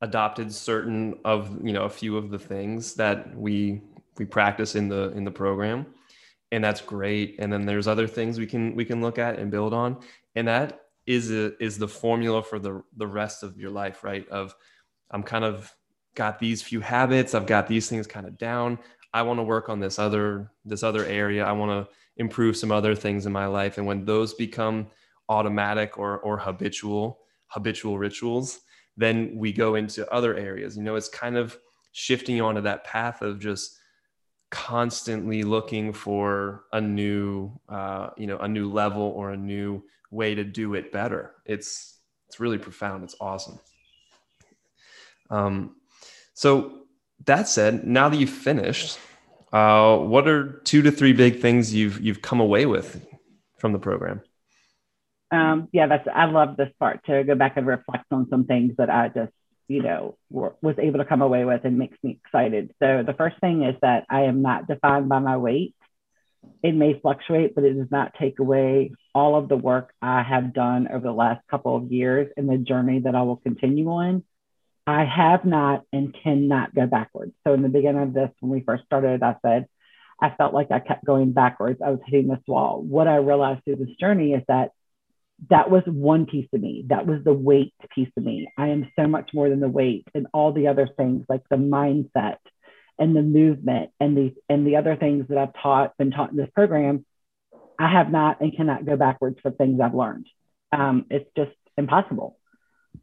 adopted 0.00 0.52
certain 0.52 1.18
of, 1.24 1.64
you 1.64 1.72
know, 1.72 1.84
a 1.84 1.90
few 1.90 2.16
of 2.16 2.30
the 2.30 2.38
things 2.38 2.94
that 2.94 3.36
we 3.36 3.82
we 4.18 4.24
practice 4.24 4.74
in 4.74 4.88
the 4.88 5.10
in 5.12 5.24
the 5.24 5.30
program. 5.30 5.86
And 6.50 6.62
that's 6.62 6.82
great. 6.82 7.36
And 7.38 7.50
then 7.52 7.64
there's 7.64 7.88
other 7.88 8.06
things 8.06 8.38
we 8.38 8.46
can 8.46 8.74
we 8.74 8.84
can 8.84 9.00
look 9.00 9.18
at 9.18 9.38
and 9.38 9.50
build 9.50 9.72
on. 9.72 9.98
And 10.34 10.48
that 10.48 10.80
is 11.06 11.30
a, 11.30 11.62
is 11.62 11.78
the 11.78 11.88
formula 11.88 12.42
for 12.42 12.58
the 12.58 12.82
the 12.96 13.06
rest 13.06 13.42
of 13.42 13.56
your 13.58 13.70
life, 13.70 14.04
right? 14.04 14.28
Of 14.28 14.54
I'm 15.10 15.22
kind 15.22 15.44
of 15.44 15.74
got 16.14 16.38
these 16.38 16.62
few 16.62 16.80
habits, 16.80 17.34
I've 17.34 17.46
got 17.46 17.66
these 17.66 17.88
things 17.88 18.06
kind 18.06 18.26
of 18.26 18.36
down. 18.36 18.78
I 19.14 19.22
want 19.22 19.38
to 19.38 19.44
work 19.44 19.68
on 19.68 19.80
this 19.80 19.98
other 19.98 20.50
this 20.64 20.82
other 20.82 21.04
area. 21.06 21.44
I 21.44 21.52
want 21.52 21.70
to 21.70 21.92
improve 22.18 22.56
some 22.56 22.70
other 22.70 22.94
things 22.94 23.24
in 23.24 23.32
my 23.32 23.46
life 23.46 23.78
and 23.78 23.86
when 23.86 24.04
those 24.04 24.34
become 24.34 24.88
automatic 25.28 25.98
or 25.98 26.18
or 26.18 26.36
habitual 26.36 27.20
habitual 27.46 27.98
rituals, 27.98 28.60
then 28.96 29.32
we 29.34 29.52
go 29.52 29.74
into 29.74 30.10
other 30.10 30.36
areas. 30.36 30.76
You 30.76 30.82
know, 30.82 30.96
it's 30.96 31.08
kind 31.08 31.36
of 31.36 31.56
shifting 31.92 32.40
onto 32.40 32.62
that 32.62 32.84
path 32.84 33.22
of 33.22 33.38
just 33.38 33.78
constantly 34.52 35.42
looking 35.42 35.92
for 35.92 36.64
a 36.72 36.80
new 36.80 37.50
uh, 37.68 38.10
you 38.16 38.28
know 38.28 38.38
a 38.38 38.46
new 38.46 38.70
level 38.70 39.02
or 39.02 39.30
a 39.30 39.36
new 39.36 39.82
way 40.12 40.34
to 40.34 40.44
do 40.44 40.74
it 40.74 40.92
better. 40.92 41.32
It's 41.44 41.98
it's 42.28 42.38
really 42.38 42.58
profound. 42.58 43.02
It's 43.02 43.16
awesome. 43.20 43.58
Um, 45.30 45.76
so 46.34 46.82
that 47.24 47.48
said 47.48 47.86
now 47.86 48.08
that 48.10 48.18
you've 48.18 48.30
finished 48.30 48.98
uh, 49.52 49.96
what 49.96 50.28
are 50.28 50.60
two 50.64 50.82
to 50.82 50.90
three 50.90 51.12
big 51.14 51.40
things 51.40 51.74
you've 51.74 52.00
you've 52.00 52.22
come 52.22 52.40
away 52.40 52.66
with 52.66 53.04
from 53.58 53.72
the 53.72 53.78
program? 53.78 54.20
Um, 55.30 55.68
yeah 55.72 55.86
that's 55.86 56.06
i 56.14 56.26
love 56.26 56.58
this 56.58 56.68
part 56.78 57.02
to 57.06 57.24
go 57.24 57.34
back 57.34 57.56
and 57.56 57.66
reflect 57.66 58.04
on 58.10 58.28
some 58.28 58.44
things 58.44 58.74
that 58.76 58.90
i 58.90 59.08
just 59.08 59.32
you 59.68 59.82
know, 59.82 60.16
was 60.30 60.76
able 60.78 60.98
to 60.98 61.04
come 61.04 61.22
away 61.22 61.44
with 61.44 61.64
and 61.64 61.78
makes 61.78 61.96
me 62.02 62.18
excited. 62.24 62.74
So 62.82 63.02
the 63.06 63.14
first 63.14 63.40
thing 63.40 63.62
is 63.62 63.76
that 63.82 64.04
I 64.10 64.22
am 64.22 64.42
not 64.42 64.66
defined 64.66 65.08
by 65.08 65.18
my 65.18 65.36
weight. 65.36 65.74
It 66.62 66.74
may 66.74 66.98
fluctuate, 67.00 67.54
but 67.54 67.64
it 67.64 67.74
does 67.74 67.90
not 67.90 68.14
take 68.18 68.38
away 68.38 68.92
all 69.14 69.36
of 69.36 69.48
the 69.48 69.56
work 69.56 69.92
I 70.02 70.22
have 70.22 70.52
done 70.52 70.88
over 70.88 71.04
the 71.04 71.12
last 71.12 71.46
couple 71.48 71.76
of 71.76 71.92
years 71.92 72.32
and 72.36 72.48
the 72.48 72.58
journey 72.58 73.00
that 73.00 73.14
I 73.14 73.22
will 73.22 73.36
continue 73.36 73.88
on. 73.88 74.24
I 74.86 75.04
have 75.04 75.44
not 75.44 75.84
and 75.92 76.14
cannot 76.22 76.74
go 76.74 76.86
backwards. 76.86 77.32
So 77.46 77.54
in 77.54 77.62
the 77.62 77.68
beginning 77.68 78.02
of 78.02 78.12
this, 78.12 78.30
when 78.40 78.50
we 78.50 78.62
first 78.62 78.84
started, 78.84 79.22
I 79.22 79.36
said, 79.42 79.68
I 80.20 80.30
felt 80.30 80.54
like 80.54 80.70
I 80.70 80.80
kept 80.80 81.04
going 81.04 81.32
backwards. 81.32 81.80
I 81.84 81.90
was 81.90 82.00
hitting 82.04 82.28
this 82.28 82.42
wall. 82.46 82.82
What 82.82 83.06
I 83.06 83.16
realized 83.16 83.64
through 83.64 83.76
this 83.76 83.96
journey 84.00 84.32
is 84.32 84.42
that 84.48 84.72
that 85.50 85.70
was 85.70 85.82
one 85.86 86.26
piece 86.26 86.48
of 86.52 86.60
me. 86.60 86.84
That 86.88 87.06
was 87.06 87.24
the 87.24 87.32
weight 87.32 87.74
piece 87.94 88.10
of 88.16 88.24
me. 88.24 88.48
I 88.56 88.68
am 88.68 88.90
so 88.96 89.06
much 89.06 89.30
more 89.34 89.48
than 89.48 89.60
the 89.60 89.68
weight 89.68 90.06
and 90.14 90.26
all 90.32 90.52
the 90.52 90.68
other 90.68 90.88
things 90.96 91.24
like 91.28 91.42
the 91.48 91.56
mindset 91.56 92.36
and 92.98 93.16
the 93.16 93.22
movement 93.22 93.90
and 93.98 94.16
the 94.16 94.34
and 94.48 94.66
the 94.66 94.76
other 94.76 94.96
things 94.96 95.26
that 95.28 95.38
I've 95.38 95.54
taught 95.60 95.96
been 95.96 96.10
taught 96.10 96.30
in 96.30 96.36
this 96.36 96.50
program. 96.54 97.04
I 97.78 97.90
have 97.90 98.12
not 98.12 98.40
and 98.40 98.54
cannot 98.56 98.86
go 98.86 98.96
backwards 98.96 99.38
for 99.42 99.50
things 99.50 99.80
I've 99.80 99.94
learned. 99.94 100.26
Um, 100.70 101.06
it's 101.10 101.28
just 101.36 101.56
impossible. 101.76 102.38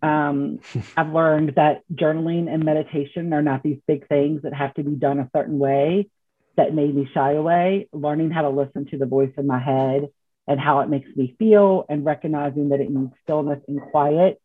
Um, 0.02 0.60
I've 0.98 1.12
learned 1.12 1.54
that 1.56 1.82
journaling 1.94 2.52
and 2.54 2.64
meditation 2.64 3.34
are 3.34 3.42
not 3.42 3.64
these 3.64 3.80
big 3.88 4.08
things 4.08 4.44
that 4.44 4.54
have 4.54 4.74
to 4.76 4.84
be 4.84 4.96
done 4.96 5.20
a 5.20 5.30
certain 5.36 5.60
way 5.60 6.10
that 6.56 6.74
made 6.74 6.96
me 6.96 7.10
shy 7.14 7.34
away. 7.34 7.90
Learning 7.92 8.32
how 8.32 8.44
to 8.44 8.50
listen 8.50 8.86
to 8.92 8.98
the 8.98 9.06
voice 9.06 9.34
in 9.38 9.48
my 9.48 9.60
head 9.60 10.10
and 10.50 10.60
how 10.60 10.80
it 10.80 10.90
makes 10.90 11.16
me 11.16 11.36
feel 11.38 11.86
and 11.88 12.04
recognizing 12.04 12.70
that 12.70 12.82
it 12.82 12.90
needs 12.90 13.14
stillness 13.24 13.60
and 13.68 13.80
quiet. 13.80 14.42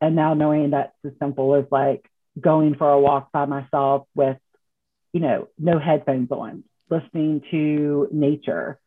And 0.00 0.14
now 0.14 0.32
knowing 0.32 0.70
that's 0.70 0.94
as 1.04 1.10
simple 1.18 1.56
as 1.56 1.64
like 1.72 2.08
going 2.40 2.76
for 2.76 2.88
a 2.88 3.00
walk 3.00 3.32
by 3.32 3.44
myself 3.44 4.06
with, 4.14 4.36
you 5.12 5.18
know, 5.18 5.48
no 5.58 5.80
headphones 5.80 6.30
on, 6.30 6.62
listening 6.88 7.42
to 7.50 8.06
nature, 8.12 8.78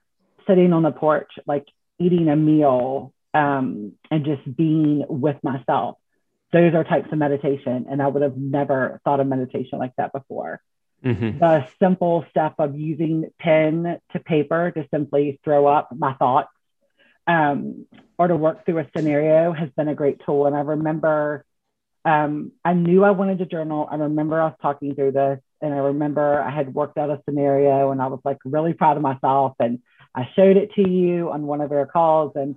sitting 0.48 0.72
on 0.72 0.84
the 0.84 0.92
porch, 0.92 1.30
like 1.46 1.68
eating 2.00 2.30
a 2.30 2.38
meal 2.38 3.14
um, 3.34 3.92
and 4.10 4.24
just 4.24 4.56
being 4.56 5.04
with 5.10 5.44
myself. 5.44 5.98
Those 6.54 6.74
are 6.74 6.86
types 6.86 7.12
of 7.12 7.18
meditation. 7.18 7.88
And 7.90 8.02
I 8.02 8.08
would 8.08 8.22
have 8.22 8.38
never 8.38 9.02
thought 9.04 9.20
of 9.20 9.28
meditation 9.28 9.78
like 9.78 9.96
that 9.98 10.14
before. 10.14 10.62
Mm-hmm. 11.04 11.40
The 11.40 11.68
simple 11.80 12.26
step 12.30 12.56
of 12.60 12.80
using 12.80 13.26
pen 13.40 14.00
to 14.14 14.20
paper 14.20 14.72
to 14.72 14.88
simply 14.90 15.42
throw 15.44 15.68
up 15.68 15.90
my 15.94 16.14
thoughts 16.14 16.50
um, 17.28 17.86
or 18.18 18.28
to 18.28 18.36
work 18.36 18.66
through 18.66 18.80
a 18.80 18.88
scenario 18.96 19.52
has 19.54 19.70
been 19.76 19.88
a 19.88 19.96
great 19.96 20.22
tool. 20.26 20.46
And 20.46 20.56
I 20.56 20.62
remember 20.62 21.46
um, 22.04 22.52
I 22.66 22.74
knew 22.74 23.04
I 23.04 23.12
wanted 23.12 23.40
to 23.40 23.46
journal. 23.46 23.88
I 23.90 23.96
remember 23.96 24.42
was 24.42 24.56
talking 24.62 24.96
through 24.96 25.12
this, 25.12 25.40
and 25.62 25.74
I 25.74 25.78
remember 25.78 26.42
I 26.42 26.50
had 26.50 26.74
worked 26.74 26.98
out 26.98 27.12
a 27.12 27.22
scenario, 27.26 27.92
and 27.92 28.02
I 28.02 28.08
was 28.08 28.20
like 28.26 28.38
really 28.44 28.74
proud 28.74 28.98
of 28.98 29.04
myself. 29.04 29.54
And 29.60 29.80
I 30.16 30.28
showed 30.36 30.58
it 30.58 30.74
to 30.76 30.90
you 30.90 31.32
on 31.32 31.46
one 31.46 31.62
of 31.62 31.72
our 31.72 31.86
calls, 31.86 32.34
and 32.36 32.56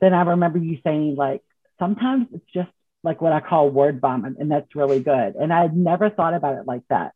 then 0.00 0.12
I 0.12 0.22
remember 0.22 0.58
you 0.58 0.78
saying 0.84 1.16
like 1.16 1.42
sometimes 1.78 2.26
it's 2.32 2.50
just 2.52 2.70
like 3.04 3.20
what 3.20 3.32
I 3.32 3.40
call 3.40 3.70
word 3.70 4.00
vomit, 4.00 4.38
and 4.38 4.50
that's 4.50 4.74
really 4.74 5.00
good. 5.00 5.36
And 5.36 5.52
I 5.52 5.62
had 5.62 5.76
never 5.76 6.10
thought 6.10 6.34
about 6.34 6.58
it 6.58 6.66
like 6.66 6.82
that. 6.90 7.14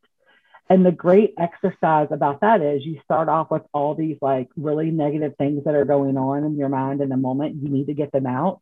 And 0.68 0.86
the 0.86 0.92
great 0.92 1.34
exercise 1.38 2.08
about 2.10 2.40
that 2.40 2.62
is 2.62 2.84
you 2.84 3.00
start 3.04 3.28
off 3.28 3.50
with 3.50 3.62
all 3.74 3.94
these 3.94 4.16
like 4.22 4.48
really 4.56 4.90
negative 4.90 5.34
things 5.36 5.64
that 5.64 5.74
are 5.74 5.84
going 5.84 6.16
on 6.16 6.44
in 6.44 6.56
your 6.56 6.68
mind 6.68 7.00
in 7.00 7.08
the 7.08 7.16
moment. 7.16 7.56
You 7.62 7.68
need 7.68 7.88
to 7.88 7.94
get 7.94 8.12
them 8.12 8.26
out. 8.26 8.60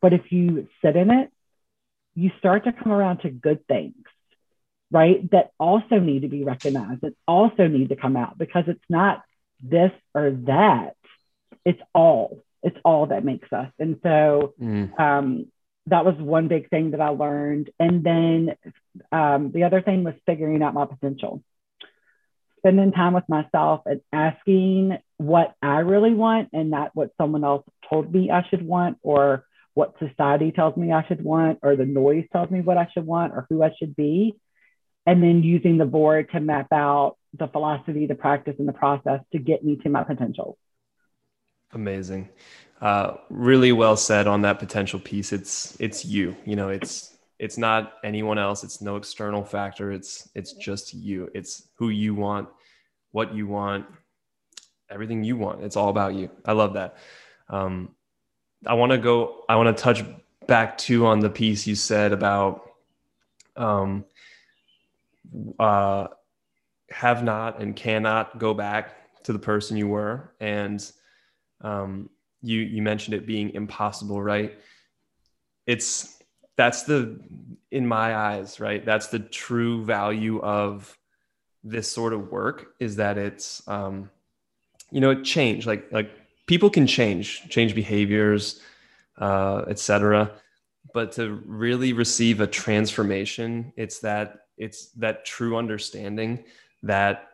But 0.00 0.12
if 0.12 0.30
you 0.30 0.68
sit 0.84 0.96
in 0.96 1.10
it, 1.10 1.30
you 2.14 2.30
start 2.38 2.64
to 2.64 2.72
come 2.72 2.92
around 2.92 3.18
to 3.18 3.30
good 3.30 3.66
things, 3.66 3.94
right? 4.90 5.28
That 5.30 5.52
also 5.58 5.98
need 5.98 6.22
to 6.22 6.28
be 6.28 6.44
recognized, 6.44 7.02
that 7.02 7.14
also 7.26 7.66
need 7.66 7.88
to 7.90 7.96
come 7.96 8.16
out 8.16 8.38
because 8.38 8.64
it's 8.66 8.80
not 8.88 9.22
this 9.62 9.92
or 10.14 10.30
that. 10.46 10.96
It's 11.64 11.80
all. 11.94 12.42
It's 12.62 12.76
all 12.84 13.06
that 13.06 13.24
makes 13.24 13.52
us. 13.52 13.70
And 13.78 13.98
so 14.02 14.54
mm. 14.60 14.98
um, 14.98 15.46
that 15.86 16.04
was 16.04 16.14
one 16.16 16.48
big 16.48 16.68
thing 16.68 16.92
that 16.92 17.00
I 17.00 17.08
learned. 17.08 17.70
And 17.78 18.04
then 18.04 18.56
um, 19.12 19.50
the 19.52 19.64
other 19.64 19.82
thing 19.82 20.04
was 20.04 20.14
figuring 20.26 20.62
out 20.62 20.74
my 20.74 20.86
potential, 20.86 21.42
spending 22.58 22.92
time 22.92 23.14
with 23.14 23.28
myself 23.28 23.82
and 23.86 24.00
asking 24.12 24.98
what 25.16 25.54
I 25.62 25.78
really 25.78 26.14
want 26.14 26.50
and 26.52 26.70
not 26.70 26.90
what 26.94 27.10
someone 27.18 27.44
else 27.44 27.64
told 27.88 28.12
me 28.12 28.30
I 28.30 28.46
should 28.48 28.64
want 28.64 28.98
or 29.02 29.44
what 29.74 29.94
society 29.98 30.52
tells 30.52 30.76
me 30.76 30.92
I 30.92 31.06
should 31.06 31.22
want 31.22 31.60
or 31.62 31.76
the 31.76 31.86
noise 31.86 32.24
tells 32.32 32.50
me 32.50 32.60
what 32.60 32.76
I 32.76 32.88
should 32.92 33.06
want 33.06 33.32
or 33.32 33.46
who 33.48 33.62
I 33.62 33.70
should 33.78 33.96
be. 33.96 34.36
And 35.06 35.22
then 35.22 35.42
using 35.42 35.78
the 35.78 35.86
board 35.86 36.30
to 36.32 36.40
map 36.40 36.68
out 36.72 37.16
the 37.36 37.48
philosophy, 37.48 38.06
the 38.06 38.14
practice, 38.14 38.56
and 38.58 38.68
the 38.68 38.72
process 38.72 39.20
to 39.32 39.38
get 39.38 39.64
me 39.64 39.76
to 39.76 39.88
my 39.88 40.04
potential. 40.04 40.58
Amazing. 41.72 42.28
Uh, 42.80 43.16
really 43.28 43.72
well 43.72 43.96
said 43.96 44.26
on 44.26 44.42
that 44.42 44.58
potential 44.58 44.98
piece. 44.98 45.32
It's 45.32 45.76
it's 45.80 46.04
you. 46.04 46.36
You 46.46 46.56
know, 46.56 46.70
it's 46.70 47.16
it's 47.38 47.58
not 47.58 47.94
anyone 48.04 48.38
else. 48.38 48.64
It's 48.64 48.80
no 48.80 48.96
external 48.96 49.44
factor. 49.44 49.92
It's 49.92 50.28
it's 50.34 50.54
just 50.54 50.94
you. 50.94 51.30
It's 51.34 51.68
who 51.74 51.90
you 51.90 52.14
want, 52.14 52.48
what 53.12 53.34
you 53.34 53.46
want, 53.46 53.86
everything 54.90 55.24
you 55.24 55.36
want. 55.36 55.62
It's 55.62 55.76
all 55.76 55.90
about 55.90 56.14
you. 56.14 56.30
I 56.44 56.52
love 56.52 56.74
that. 56.74 56.96
Um, 57.48 57.94
I 58.66 58.74
want 58.74 58.92
to 58.92 58.98
go. 58.98 59.44
I 59.48 59.56
want 59.56 59.76
to 59.76 59.82
touch 59.82 60.02
back 60.46 60.78
too 60.78 61.06
on 61.06 61.20
the 61.20 61.30
piece 61.30 61.66
you 61.66 61.74
said 61.74 62.12
about 62.12 62.70
um, 63.56 64.04
uh, 65.58 66.08
have 66.90 67.22
not 67.22 67.60
and 67.60 67.76
cannot 67.76 68.38
go 68.38 68.54
back 68.54 69.22
to 69.24 69.32
the 69.32 69.38
person 69.38 69.76
you 69.76 69.86
were 69.86 70.32
and 70.40 70.90
um, 71.60 72.08
you 72.42 72.60
you 72.60 72.82
mentioned 72.82 73.14
it 73.14 73.26
being 73.26 73.50
impossible 73.54 74.22
right? 74.22 74.58
It's 75.66 76.18
that's 76.56 76.84
the 76.84 77.20
in 77.70 77.86
my 77.86 78.16
eyes 78.16 78.60
right? 78.60 78.84
That's 78.84 79.08
the 79.08 79.18
true 79.18 79.84
value 79.84 80.40
of 80.40 80.96
this 81.62 81.90
sort 81.90 82.12
of 82.12 82.30
work 82.30 82.74
is 82.80 82.96
that 82.96 83.18
it's 83.18 83.66
um, 83.68 84.10
you 84.90 85.00
know 85.00 85.10
it 85.10 85.24
change 85.24 85.66
like 85.66 85.90
like 85.92 86.10
people 86.46 86.70
can 86.70 86.86
change 86.86 87.48
change 87.48 87.74
behaviors 87.74 88.60
uh, 89.18 89.64
etc 89.68 90.30
but 90.92 91.12
to 91.12 91.42
really 91.46 91.92
receive 91.92 92.40
a 92.40 92.46
transformation 92.46 93.72
it's 93.76 94.00
that 94.00 94.46
it's 94.56 94.86
that 94.92 95.24
true 95.24 95.56
understanding 95.56 96.44
that 96.82 97.28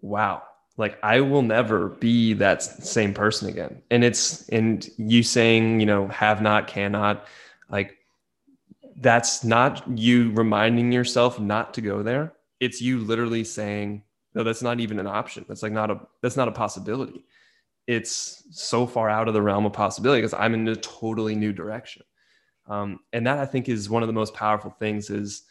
wow 0.00 0.42
like 0.76 0.98
i 1.02 1.20
will 1.20 1.42
never 1.42 1.90
be 1.90 2.32
that 2.34 2.62
same 2.62 3.14
person 3.14 3.48
again. 3.48 3.82
And 3.90 4.04
it's 4.04 4.48
and 4.48 4.88
you 4.96 5.22
saying 5.22 5.80
you 5.80 5.86
know 5.86 6.08
have 6.08 6.42
not 6.42 6.66
cannot 6.66 7.26
like 7.68 7.96
that's 8.96 9.44
not 9.44 9.86
you 9.98 10.32
reminding 10.32 10.92
yourself 10.92 11.40
not 11.40 11.74
to 11.74 11.80
go 11.80 12.02
there. 12.02 12.32
It's 12.60 12.80
you 12.80 12.98
literally 12.98 13.44
saying 13.44 14.02
no 14.34 14.42
that's 14.42 14.62
not 14.62 14.80
even 14.80 14.98
an 14.98 15.06
option. 15.06 15.44
That's 15.48 15.62
like 15.62 15.72
not 15.72 15.90
a 15.90 16.00
that's 16.22 16.36
not 16.36 16.48
a 16.48 16.52
possibility. 16.52 17.24
It's 17.86 18.44
so 18.50 18.86
far 18.86 19.10
out 19.10 19.28
of 19.28 19.34
the 19.34 19.42
realm 19.42 19.66
of 19.66 19.74
possibility 19.74 20.22
because 20.22 20.34
i'm 20.34 20.54
in 20.54 20.66
a 20.68 20.76
totally 20.76 21.34
new 21.34 21.52
direction. 21.52 22.02
Um, 22.66 23.00
and 23.12 23.26
that 23.26 23.38
i 23.38 23.46
think 23.46 23.68
is 23.68 23.90
one 23.90 24.02
of 24.02 24.06
the 24.06 24.14
most 24.14 24.34
powerful 24.34 24.70
things 24.70 25.10
is 25.10 25.42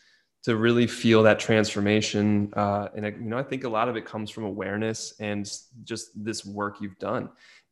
to 0.44 0.58
really 0.58 0.88
feel 0.88 1.24
that 1.24 1.40
transformation. 1.40 2.52
Uh, 2.56 2.90
and 2.96 3.06
you 3.06 3.30
know, 3.30 3.38
I 3.38 3.44
think 3.44 3.64
a 3.64 3.70
lot 3.70 3.88
of 3.90 3.96
it 3.96 4.06
comes 4.06 4.30
from 4.30 4.44
awareness 4.44 5.14
and 5.20 5.50
just 5.84 6.12
this 6.24 6.46
work 6.46 6.82
you've 6.82 7.00
done 7.00 7.30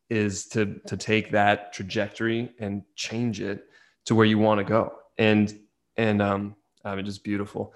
is 0.08 0.46
to 0.48 0.80
to 0.86 0.96
take 0.96 1.30
that 1.30 1.72
trajectory 1.72 2.50
and 2.58 2.82
change 2.96 3.40
it 3.40 3.64
to 4.06 4.14
where 4.14 4.26
you 4.26 4.38
want 4.38 4.58
to 4.58 4.64
go. 4.64 4.92
And 5.18 5.58
and 5.96 6.20
um, 6.22 6.56
I 6.84 6.94
mean, 6.94 7.04
just 7.04 7.24
beautiful. 7.24 7.74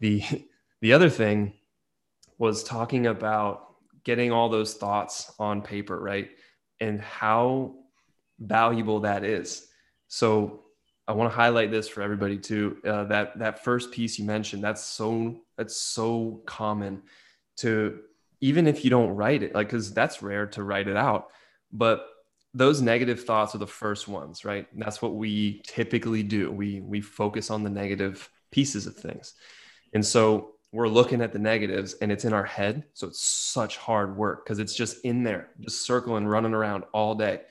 The 0.00 0.22
the 0.80 0.92
other 0.92 1.08
thing 1.08 1.54
was 2.38 2.62
talking 2.64 3.06
about 3.06 3.74
getting 4.04 4.30
all 4.30 4.48
those 4.48 4.74
thoughts 4.74 5.32
on 5.38 5.62
paper, 5.62 5.98
right? 5.98 6.30
And 6.80 7.00
how 7.00 7.74
valuable 8.38 9.00
that 9.00 9.24
is. 9.24 9.66
So 10.08 10.65
I 11.08 11.12
want 11.12 11.30
to 11.30 11.36
highlight 11.36 11.70
this 11.70 11.88
for 11.88 12.02
everybody 12.02 12.36
too. 12.36 12.78
Uh, 12.84 13.04
that 13.04 13.38
that 13.38 13.62
first 13.62 13.92
piece 13.92 14.18
you 14.18 14.24
mentioned, 14.24 14.62
that's 14.62 14.82
so 14.82 15.40
that's 15.56 15.76
so 15.76 16.42
common 16.46 17.02
to 17.58 18.00
even 18.40 18.66
if 18.66 18.84
you 18.84 18.90
don't 18.90 19.10
write 19.10 19.42
it, 19.42 19.54
like 19.54 19.68
because 19.68 19.94
that's 19.94 20.22
rare 20.22 20.46
to 20.48 20.62
write 20.62 20.88
it 20.88 20.96
out. 20.96 21.28
But 21.72 22.06
those 22.54 22.80
negative 22.80 23.24
thoughts 23.24 23.54
are 23.54 23.58
the 23.58 23.66
first 23.66 24.08
ones, 24.08 24.44
right? 24.44 24.66
And 24.72 24.82
that's 24.82 25.00
what 25.00 25.14
we 25.14 25.62
typically 25.66 26.22
do. 26.22 26.50
We 26.50 26.80
we 26.80 27.00
focus 27.00 27.50
on 27.50 27.62
the 27.62 27.70
negative 27.70 28.28
pieces 28.50 28.86
of 28.86 28.96
things, 28.96 29.34
and 29.94 30.04
so 30.04 30.54
we're 30.72 30.88
looking 30.88 31.22
at 31.22 31.32
the 31.32 31.38
negatives, 31.38 31.94
and 32.02 32.10
it's 32.10 32.24
in 32.24 32.32
our 32.32 32.44
head. 32.44 32.84
So 32.94 33.06
it's 33.06 33.22
such 33.22 33.76
hard 33.76 34.16
work 34.16 34.44
because 34.44 34.58
it's 34.58 34.74
just 34.74 35.04
in 35.04 35.22
there, 35.22 35.50
just 35.60 35.86
circling, 35.86 36.26
running 36.26 36.52
around 36.52 36.82
all 36.92 37.14
day, 37.14 37.42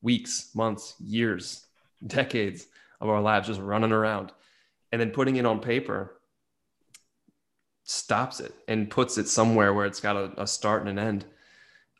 weeks, 0.00 0.50
months, 0.54 0.94
years, 0.98 1.66
decades 2.06 2.66
of 3.02 3.08
our 3.08 3.20
lives 3.20 3.48
just 3.48 3.60
running 3.60 3.92
around 3.92 4.32
and 4.92 5.00
then 5.00 5.10
putting 5.10 5.36
it 5.36 5.44
on 5.44 5.60
paper 5.60 6.14
stops 7.84 8.40
it 8.40 8.54
and 8.68 8.88
puts 8.88 9.18
it 9.18 9.28
somewhere 9.28 9.74
where 9.74 9.86
it's 9.86 10.00
got 10.00 10.16
a, 10.16 10.32
a 10.40 10.46
start 10.46 10.80
and 10.82 10.90
an 10.90 10.98
end. 10.98 11.24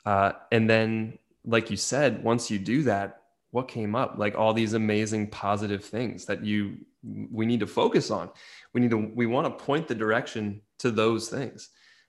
Uh, 0.06 0.32
and 0.50 0.70
then 0.70 1.18
like 1.44 1.70
you 1.70 1.76
said 1.76 2.22
once 2.22 2.50
you 2.50 2.58
do 2.58 2.84
that 2.84 3.18
what 3.50 3.68
came 3.68 3.94
up? 3.94 4.14
Like 4.16 4.34
all 4.34 4.54
these 4.54 4.72
amazing 4.72 5.28
positive 5.28 5.84
things 5.84 6.24
that 6.24 6.42
you 6.42 6.78
we 7.04 7.44
need 7.44 7.60
to 7.60 7.66
focus 7.66 8.10
on. 8.10 8.30
We 8.72 8.80
need 8.80 8.90
to 8.92 9.10
we 9.14 9.26
want 9.26 9.46
to 9.46 9.64
point 9.64 9.88
the 9.88 9.94
direction 9.94 10.62
to 10.78 10.90
those 10.90 11.28
things. 11.28 11.68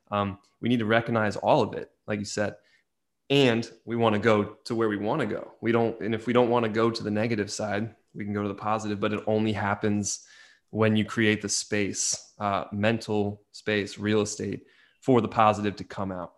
Um, 0.10 0.38
we 0.62 0.70
need 0.70 0.80
to 0.80 0.86
recognize 0.86 1.36
all 1.36 1.62
of 1.62 1.74
it 1.74 1.92
like 2.08 2.20
you 2.20 2.26
said 2.26 2.56
and 3.30 3.70
we 3.86 3.96
want 3.96 4.14
to 4.14 4.20
go 4.20 4.44
to 4.66 4.76
where 4.76 4.88
we 4.88 4.98
want 4.98 5.20
to 5.22 5.26
go. 5.26 5.52
We 5.60 5.72
don't 5.72 6.00
and 6.00 6.16
if 6.16 6.28
we 6.28 6.34
don't 6.34 6.50
want 6.50 6.64
to 6.64 6.70
go 6.70 6.90
to 6.90 7.04
the 7.04 7.12
negative 7.12 7.52
side 7.52 7.94
we 8.14 8.24
can 8.24 8.34
go 8.34 8.44
to 8.44 8.48
the 8.48 8.56
positive, 8.56 9.00
but 9.00 9.14
it 9.14 9.24
only 9.28 9.54
happens 9.54 10.26
when 10.70 10.96
you 10.96 11.06
create 11.06 11.42
the 11.42 11.50
space, 11.50 12.34
uh, 12.40 12.66
mental 12.72 13.42
space, 13.52 13.98
real 13.98 14.22
estate 14.22 14.66
for 15.02 15.22
the 15.22 15.28
positive 15.28 15.76
to 15.76 15.84
come 15.84 16.12
out. 16.12 16.34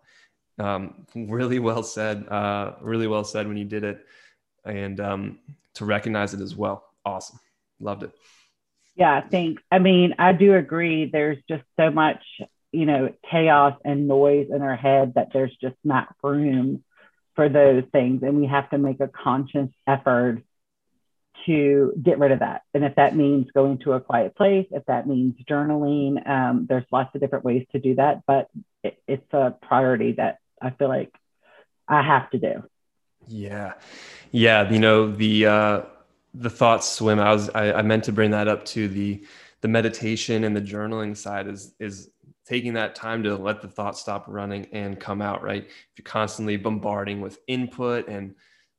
Um, 0.58 1.06
really 1.14 1.58
well 1.58 1.82
said. 1.82 2.26
Uh, 2.28 2.74
really 2.80 3.06
well 3.06 3.24
said 3.24 3.46
when 3.46 3.56
you 3.56 3.64
did 3.64 3.84
it, 3.84 4.04
and 4.64 5.00
um, 5.00 5.38
to 5.74 5.84
recognize 5.84 6.34
it 6.34 6.40
as 6.40 6.56
well. 6.56 6.84
Awesome. 7.04 7.38
Loved 7.80 8.04
it. 8.04 8.12
Yeah, 8.94 9.20
thanks. 9.20 9.62
I 9.70 9.78
mean, 9.78 10.14
I 10.18 10.32
do 10.32 10.54
agree. 10.54 11.06
There's 11.06 11.38
just 11.48 11.64
so 11.78 11.90
much, 11.90 12.22
you 12.72 12.86
know, 12.86 13.12
chaos 13.30 13.78
and 13.84 14.08
noise 14.08 14.48
in 14.50 14.62
our 14.62 14.76
head 14.76 15.14
that 15.14 15.28
there's 15.34 15.54
just 15.60 15.76
not 15.84 16.14
room 16.22 16.82
for 17.34 17.50
those 17.50 17.84
things, 17.92 18.22
and 18.22 18.40
we 18.40 18.46
have 18.46 18.70
to 18.70 18.78
make 18.78 19.00
a 19.00 19.08
conscious 19.08 19.68
effort 19.86 20.42
to 21.46 21.92
get 22.02 22.18
rid 22.18 22.32
of 22.32 22.40
that. 22.40 22.62
And 22.74 22.84
if 22.84 22.96
that 22.96 23.16
means 23.16 23.46
going 23.54 23.78
to 23.78 23.92
a 23.92 24.00
quiet 24.00 24.36
place, 24.36 24.66
if 24.70 24.84
that 24.86 25.06
means 25.06 25.34
journaling, 25.48 26.28
um, 26.28 26.66
there's 26.68 26.84
lots 26.92 27.14
of 27.14 27.20
different 27.20 27.44
ways 27.44 27.66
to 27.72 27.78
do 27.78 27.94
that. 27.94 28.22
But 28.26 28.48
it, 28.82 29.00
it's 29.06 29.32
a 29.32 29.54
priority 29.62 30.12
that 30.12 30.38
I 30.60 30.70
feel 30.70 30.88
like 30.88 31.12
I 31.88 32.02
have 32.02 32.30
to 32.30 32.38
do. 32.38 32.64
Yeah, 33.28 33.74
yeah. 34.30 34.70
You 34.70 34.78
know 34.78 35.10
the 35.10 35.46
uh, 35.46 35.82
the 36.34 36.50
thoughts 36.50 36.88
swim. 36.88 37.18
I 37.18 37.32
was 37.32 37.50
I, 37.50 37.72
I 37.72 37.82
meant 37.82 38.04
to 38.04 38.12
bring 38.12 38.30
that 38.32 38.48
up 38.48 38.64
to 38.66 38.88
the 38.88 39.24
the 39.62 39.68
meditation 39.68 40.44
and 40.44 40.54
the 40.54 40.60
journaling 40.60 41.16
side 41.16 41.48
is 41.48 41.74
is 41.80 42.10
taking 42.44 42.74
that 42.74 42.94
time 42.94 43.24
to 43.24 43.34
let 43.34 43.60
the 43.60 43.68
thoughts 43.68 44.00
stop 44.00 44.24
running 44.28 44.66
and 44.72 45.00
come 45.00 45.20
out. 45.20 45.42
Right, 45.42 45.64
if 45.64 45.98
you're 45.98 46.04
constantly 46.04 46.56
bombarding 46.56 47.20
with 47.20 47.38
input 47.46 48.08
and 48.08 48.34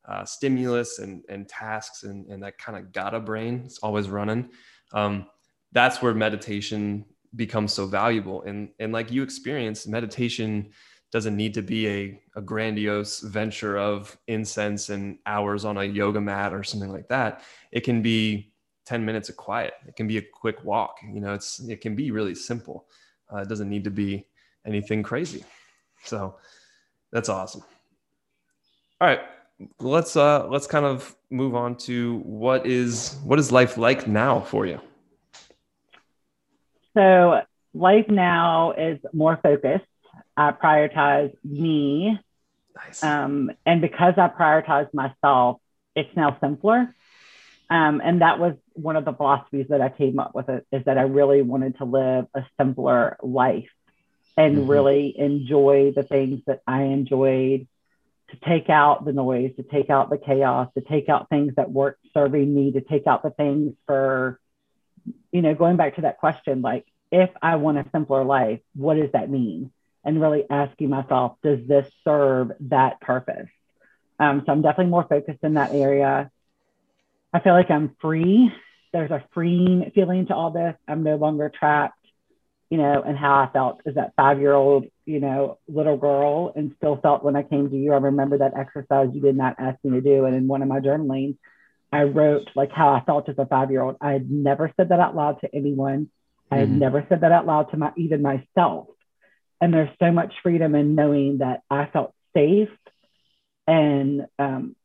uh, 0.08 0.24
stimulus 0.24 1.00
and, 1.00 1.24
and 1.30 1.48
tasks 1.48 2.04
and, 2.04 2.26
and 2.28 2.41
that 2.41 2.58
kind 2.58 2.78
of 2.78 2.91
gotta 2.91 3.20
brain 3.20 3.63
it's 3.65 3.80
always 3.80 4.10
running 4.10 4.50
um, 4.93 5.28
that's 5.72 6.02
where 6.02 6.13
meditation 6.13 7.06
becomes 7.36 7.74
so 7.74 7.86
valuable. 7.86 8.43
And 8.43 8.70
and 8.80 8.93
like 8.93 9.12
you 9.12 9.24
experience 9.24 9.88
meditation 9.88 10.72
doesn't 11.12 11.38
need 11.38 11.54
to 11.54 11.62
be 11.62 11.88
a, 11.88 12.22
a 12.36 12.41
grandiose 12.41 13.22
venture 13.22 13.78
of 13.78 14.17
incense 14.28 14.89
and 14.89 15.17
hours 15.26 15.63
on 15.63 15.78
a 15.78 15.84
yoga 15.84 16.20
mat 16.20 16.54
or 16.54 16.63
something 16.63 16.91
like 16.91 17.08
that. 17.08 17.43
It 17.72 17.82
can 17.82 18.02
be 18.02 18.52
10 18.86 19.06
minutes 19.06 19.30
of 19.30 19.38
quiet. 19.38 19.74
It 19.88 19.96
can 19.96 20.06
be 20.06 20.17
a 20.17 20.22
quick 20.22 20.63
walk. 20.65 20.98
You 21.13 21.22
know 21.22 21.34
it's 21.34 21.60
it 21.60 21.82
can 21.82 21.96
be 21.96 22.12
really 22.12 22.36
simple. 22.36 22.88
Uh, 23.32 23.38
it 23.39 23.50
doesn't 23.50 23.70
need 23.70 23.84
to 23.84 23.91
be 23.91 24.28
anything 24.65 25.04
crazy. 25.04 25.43
So 26.04 26.38
that's 27.12 27.30
awesome. 27.30 27.63
All 29.00 29.08
right 29.08 29.22
let's 29.80 30.15
uh 30.15 30.48
let's 30.48 30.67
kind 30.67 30.86
of 30.86 31.15
move 31.30 31.56
on 31.56 31.76
to 31.76 32.17
what 32.20 32.65
is 32.65 33.17
what 33.24 33.39
is 33.39 33.52
life 33.52 33.78
like 33.78 34.08
now 34.08 34.39
for 34.39 34.65
you 34.65 34.80
so 36.93 37.41
life 37.74 38.08
now 38.08 38.72
is 38.72 39.00
more 39.13 39.39
focused 39.41 39.86
i 40.36 40.52
prioritize 40.52 41.34
me 41.43 42.20
nice. 42.76 43.04
um, 43.04 43.52
and 43.65 43.82
because 43.82 44.13
i 44.17 44.28
prioritize 44.28 44.93
myself 44.93 45.60
it's 45.96 46.15
now 46.15 46.38
simpler 46.39 46.93
um, 47.70 48.02
and 48.02 48.22
that 48.22 48.39
was 48.39 48.54
one 48.74 48.96
of 48.96 49.06
the 49.06 49.13
philosophies 49.13 49.65
that 49.70 49.82
i 49.82 49.89
came 49.89 50.20
up 50.20 50.36
with 50.36 50.50
it, 50.50 50.67
is 50.72 50.86
that 50.86 51.00
i 51.00 51.04
really 51.04 51.41
wanted 51.41 51.78
to 51.80 51.86
live 51.86 52.28
a 52.36 52.46
simpler 52.60 53.17
life 53.24 53.70
and 54.38 54.56
mm-hmm. 54.56 54.67
really 54.67 55.17
enjoy 55.17 55.91
the 55.96 56.04
things 56.04 56.41
that 56.46 56.62
i 56.67 56.84
enjoyed 56.84 57.67
to 58.30 58.38
take 58.48 58.70
out 58.70 59.06
the 59.06 59.13
noise, 59.13 59.52
to 59.56 59.63
take 59.63 59.90
out 59.90 60.10
the 60.10 60.18
chaos, 60.18 60.70
to 60.76 60.82
take 60.82 61.10
out 61.10 61.30
things 61.30 61.54
that 61.56 61.72
weren't 61.72 61.98
serving 62.13 62.54
me, 62.54 62.72
to 62.74 62.82
take 62.82 63.08
out 63.08 63.24
the 63.24 63.30
things 63.30 63.74
for, 63.86 64.40
you 65.32 65.42
know, 65.42 65.56
going 65.56 65.78
back 65.78 65.96
to 65.96 66.02
that 66.02 66.18
question, 66.18 66.62
like, 66.62 66.86
if 67.12 67.30
I 67.42 67.56
want 67.56 67.78
a 67.78 67.86
simpler 67.92 68.24
life, 68.26 68.60
what 68.76 68.96
does 68.96 69.12
that 69.13 69.30
mean? 69.30 69.72
And 70.04 70.22
really 70.22 70.44
asking 70.50 70.90
myself, 70.90 71.38
does 71.42 71.66
this 71.68 71.90
serve 72.04 72.52
that 72.62 73.00
purpose? 73.00 73.48
Um, 74.20 74.44
so 74.46 74.52
I'm 74.52 74.62
definitely 74.62 74.92
more 74.92 75.06
focused 75.08 75.44
in 75.44 75.54
that 75.54 75.74
area. 75.74 76.32
I 77.34 77.40
feel 77.40 77.54
like 77.54 77.72
I'm 77.72 77.96
free. 78.02 78.52
There's 78.92 79.12
a 79.12 79.24
freeing 79.34 79.92
feeling 79.94 80.28
to 80.28 80.36
all 80.36 80.52
this. 80.52 80.76
I'm 80.88 81.04
no 81.04 81.16
longer 81.16 81.50
trapped 81.50 81.96
you 82.69 82.77
know, 82.77 83.01
and 83.01 83.17
how 83.17 83.36
I 83.36 83.49
felt 83.51 83.82
as 83.86 83.95
that 83.95 84.13
five 84.15 84.39
year 84.39 84.53
old, 84.53 84.86
you 85.06 85.19
know, 85.19 85.58
little 85.67 85.97
girl 85.97 86.51
and 86.56 86.73
still 86.77 86.97
felt 86.97 87.23
when 87.23 87.36
I 87.36 87.43
came 87.43 87.69
to 87.69 87.77
you. 87.77 87.93
I 87.93 87.97
remember 87.97 88.39
that 88.39 88.58
exercise 88.58 89.10
you 89.13 89.21
did 89.21 89.38
not 89.38 89.56
ask 89.58 89.77
me 89.84 89.91
to 89.91 90.01
do. 90.01 90.25
And 90.25 90.36
in 90.36 90.47
one 90.47 90.62
of 90.62 90.67
my 90.67 90.80
journaling, 90.80 91.38
I 91.91 92.03
wrote 92.03 92.49
like 92.56 92.71
how 92.71 92.89
I 92.89 93.03
felt 93.06 93.30
as 93.30 93.38
a 93.38 93.45
five 93.45 93.71
year 93.71 93.82
old. 93.82 93.95
I 94.01 94.12
had 94.12 94.30
never 94.30 94.71
said 94.75 94.89
that 94.89 94.99
out 94.99 95.15
loud 95.15 95.39
to 95.41 95.56
anyone. 95.56 96.10
I 96.51 96.58
had 96.58 96.69
mm-hmm. 96.69 96.80
never 96.80 97.06
said 97.08 97.21
that 97.21 97.32
out 97.32 97.45
loud 97.45 97.71
to 97.71 97.77
my 97.77 97.91
even 97.95 98.21
myself. 98.21 98.88
And 99.62 99.73
there's 99.73 99.89
so 99.99 100.12
much 100.12 100.34
freedom 100.43 100.75
in 100.75 100.95
knowing 100.95 101.39
that 101.39 101.62
I 101.69 101.86
felt 101.86 102.13
safe 102.36 102.69
and 103.65 104.27
um, 104.38 104.75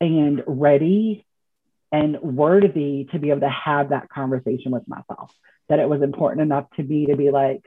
and 0.00 0.42
ready 0.46 1.26
and 1.92 2.20
worthy 2.20 3.06
to 3.12 3.18
be 3.18 3.30
able 3.30 3.40
to 3.40 3.48
have 3.48 3.90
that 3.90 4.08
conversation 4.08 4.72
with 4.72 4.86
myself. 4.88 5.30
That 5.68 5.78
it 5.78 5.88
was 5.88 6.02
important 6.02 6.42
enough 6.42 6.66
to 6.76 6.82
me 6.82 7.06
to 7.06 7.16
be 7.16 7.30
like, 7.30 7.62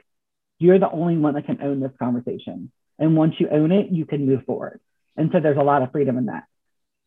you're 0.58 0.78
the 0.78 0.90
only 0.90 1.16
one 1.16 1.34
that 1.34 1.46
can 1.46 1.62
own 1.62 1.80
this 1.80 1.92
conversation. 1.98 2.70
And 2.98 3.16
once 3.16 3.34
you 3.38 3.48
own 3.48 3.72
it, 3.72 3.90
you 3.90 4.04
can 4.04 4.26
move 4.26 4.44
forward. 4.44 4.80
And 5.16 5.30
so 5.32 5.40
there's 5.40 5.58
a 5.58 5.62
lot 5.62 5.82
of 5.82 5.90
freedom 5.90 6.18
in 6.18 6.26
that. 6.26 6.44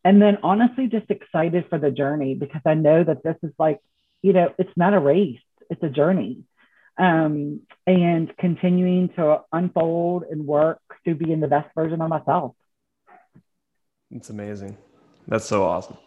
And 0.04 0.22
then 0.22 0.40
honestly, 0.44 0.88
just 0.88 1.10
excited 1.10 1.66
for 1.70 1.78
the 1.80 1.92
journey 1.92 2.36
because 2.36 2.62
I 2.66 2.74
know 2.74 3.04
that 3.04 3.24
this 3.24 3.38
is 3.44 3.52
like, 3.58 3.80
you 4.22 4.34
know, 4.34 4.54
it's 4.58 4.76
not 4.76 4.94
a 4.94 5.00
race, 5.00 5.40
it's 5.70 5.82
a 5.84 5.90
journey. 5.90 6.44
Um, 6.98 7.62
and 7.88 8.36
continuing 8.38 9.10
to 9.16 9.42
unfold 9.52 10.26
and 10.30 10.46
work 10.46 10.82
to 11.06 11.16
be 11.16 11.32
in 11.32 11.40
the 11.40 11.48
best 11.48 11.74
version 11.74 12.02
of 12.02 12.10
myself. 12.10 12.56
It's 14.12 14.30
amazing. 14.30 14.78
That's 15.28 15.46
so 15.46 15.64
awesome. 15.64 15.98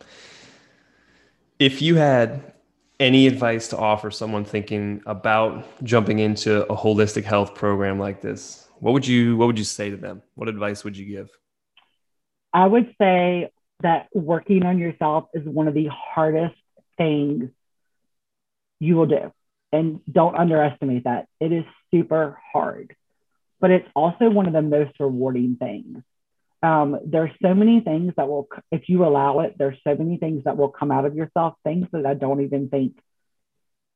If 1.59 1.83
you 1.83 1.97
had 1.97 2.53
any 2.99 3.27
advice 3.27 3.69
to 3.69 3.77
offer 3.77 4.11
someone 4.11 4.45
thinking 4.45 5.03
about 5.07 5.65
jumping 5.85 6.19
into 6.19 6.65
a 6.65 6.77
holistic 6.77 7.25
health 7.25 7.55
program 7.55 7.99
like 7.99 8.21
this, 8.21 8.69
what 8.79 8.93
would 8.93 9.07
you 9.07 9.37
what 9.37 9.47
would 9.47 9.59
you 9.59 9.65
say 9.65 9.91
to 9.91 9.97
them? 9.97 10.23
What 10.35 10.49
advice 10.49 10.85
would 10.85 10.97
you 10.97 11.07
give? 11.07 11.31
I 12.53 12.67
would 12.67 12.95
say 12.99 13.51
that 13.83 14.09
working 14.15 14.65
on 14.65 14.79
yourself 14.79 15.29
is 15.35 15.45
one 15.45 15.69
of 15.69 15.75
the 15.75 15.89
hardest 15.93 16.57
things 16.97 17.51
you 18.81 18.97
will 18.97 19.07
do. 19.07 19.33
And 19.73 20.01
don't 20.11 20.37
underestimate 20.37 21.05
that. 21.05 21.27
It 21.41 21.53
is 21.53 21.65
super 21.91 22.39
hard, 22.53 22.95
but 23.61 23.71
it's 23.71 23.89
also 23.95 24.31
one 24.31 24.47
of 24.47 24.53
the 24.53 24.63
most 24.63 24.99
rewarding 25.01 25.57
things. 25.57 26.03
Um, 26.67 26.99
there's 27.07 27.31
so 27.41 27.55
many 27.55 27.79
things 27.79 28.13
that 28.17 28.29
will, 28.29 28.49
if 28.73 28.89
you 28.89 29.05
allow 29.05 29.39
it, 29.41 29.55
there's 29.57 29.79
so 29.85 29.95
many 29.95 30.17
things 30.17 30.43
that 30.45 30.57
will 30.57 30.69
come 30.69 30.91
out 30.91 31.05
of 31.05 31.15
yourself, 31.15 31.55
things 31.63 31.87
that 31.93 32.05
I 32.05 32.15
don't 32.15 32.43
even 32.43 32.69
think 32.69 32.99